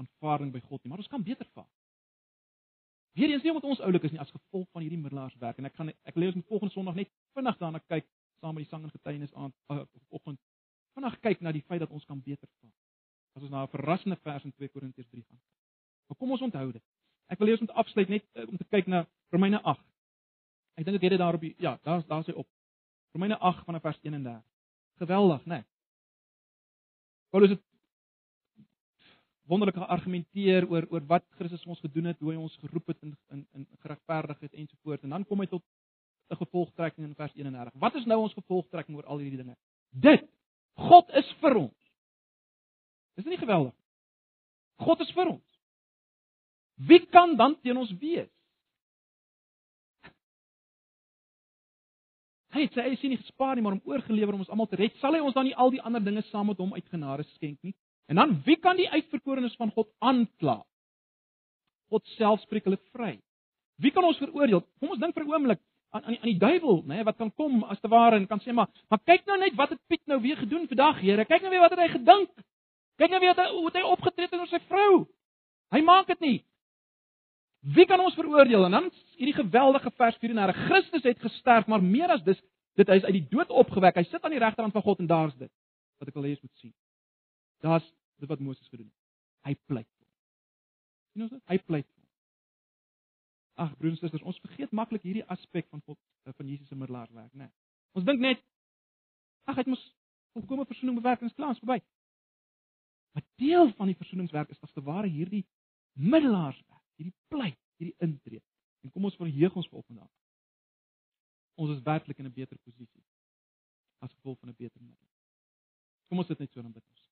[0.02, 1.70] aanvaarding by God nie, maar ons kan beter vaar.
[3.16, 5.78] Weer eens nie omdat ons oulik is nie as gevolg van hierdie middelaarswerk en ek
[5.80, 8.08] gaan ek lees met volgende Sondag net vinnig daarna kyk
[8.42, 10.42] saam met die sang en getuienis aan uh, oggend
[10.96, 12.74] vinnig kyk na die feit dat ons kan beter vaar.
[13.36, 15.42] As ons na 'n verrassende vers in 2 Korintiërs 3 gaan.
[16.08, 16.84] Maar kom ons onthou dit.
[17.28, 19.86] Ek wil eers om te afsluit net uh, om te kyk na Romeine 8.
[20.76, 22.48] Ek dink ek het dit daar op die ja, daar's daar's hy op.
[23.16, 24.44] Romeine 8 vanaf vers 31.
[25.00, 25.56] Geweldig, né?
[25.56, 25.75] Nee.
[27.36, 27.64] Paulus het
[29.44, 33.12] wonderlik geargumenteer oor oor wat Christus ons gedoen het, hoe hy ons geroep het in
[33.36, 35.64] in, in geregverdig het ensovoorts en dan kom hy tot
[36.32, 37.74] 'n gevolgtrekking in vers 31.
[37.80, 39.58] Wat is nou ons gevolgtrekking oor al hierdie dinge?
[39.92, 40.24] Dit
[40.76, 41.92] God is vir ons.
[43.16, 43.76] Is dit nie geweldig?
[44.76, 45.60] God is vir ons.
[46.76, 48.32] Wie kan dan teen ons wees?
[52.56, 54.80] Hy het sy eie sien nie gespaar nie, maar hom oorgelewer om ons almal te
[54.80, 54.96] red.
[55.02, 57.60] Sal hy ons dan nie al die ander dinge saam met hom uit genade skenk
[57.68, 57.76] nie?
[58.08, 60.62] En dan wie kan die uitverkorenes van God aankla?
[61.92, 63.18] God self spreek hulle vry.
[63.82, 64.64] Wie kan ons veroordeel?
[64.80, 65.62] Kom ons dink vir 'n oomblik
[65.96, 68.28] aan aan die, aan die duiwel, nê, nee, wat kan kom as te ware en
[68.28, 71.26] kan sê maar, maar kyk nou net wat het Piet nou weer gedoen vandag, Here.
[71.26, 72.32] Kyk nou weer wat het hy gedink.
[73.00, 75.06] Kyk nou weer wat hy hoe het hy opgetree teenoor sy vrou.
[75.72, 76.38] Hy maak dit nie.
[77.66, 78.68] Wie kan ons veroordeel?
[78.68, 80.66] En dan hierdie geweldige vers 34.
[80.68, 82.42] Christus het gesterf, maar meer as dis,
[82.78, 83.98] dit hy is uit die dood opgewek.
[83.98, 85.52] Hy sit aan die regterhand van God en daar's dit
[85.96, 86.74] wat ek wil hê jy moet sien.
[87.64, 87.86] Daar's
[88.20, 88.98] dit wat Moses gedoen het.
[89.48, 89.92] Hy pleit.
[91.14, 91.42] sien ons dit?
[91.48, 91.88] Hy pleit.
[93.56, 95.98] Ag broers en susters, ons vergeet maklik hierdie aspek van God
[96.28, 97.48] eh, van Jesus se middelaarswerk, né?
[97.48, 97.54] Nee.
[97.96, 98.42] Ons dink net
[99.48, 99.84] ag, hy het mos
[100.36, 101.80] volkomme versoening bewerk en klaar is verby.
[103.16, 105.46] Maar deel van die versoeningswerk is as te ware hierdie
[105.96, 108.42] middelaarswerk, hierdie pleit, hierdie intree.
[108.84, 110.14] En kom ons verheug ons volgende dag.
[111.56, 113.04] Ons is werklik in 'n beter posisie
[114.04, 115.08] as gevolg van 'n beter middel.
[116.08, 117.10] Kom ons sit net so en bid ons.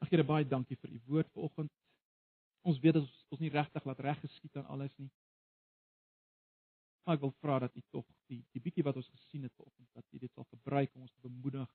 [0.00, 1.72] Ag Here baie dankie vir u woord vanoggend.
[2.62, 5.10] Ons weet dat ons, ons nie regtig laat reg geskied aan alles nie.
[7.04, 9.88] Maar ek wil vra dat u tog die die bietjie wat ons gesien het vanoggend
[9.92, 11.70] dat u dit sal gebruik om ons te bemoedig.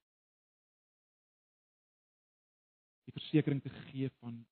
[3.06, 4.46] Die versekering te gee van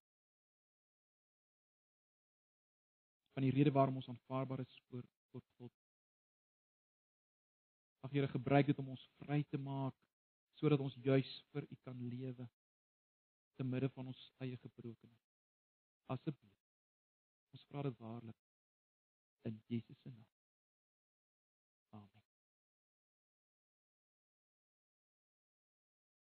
[3.33, 5.71] van die rede waarom ons aanvaarbaar is voor voor God.
[7.99, 9.95] Ag Here gebruik dit om ons vry te maak
[10.59, 12.49] sodat ons juis vir u kan lewe
[13.55, 15.31] te midde van ons eie gebrokenheid.
[16.13, 16.61] Asseblief.
[17.53, 18.39] Ons vra dit waarlik
[19.49, 20.32] in Jesus se naam.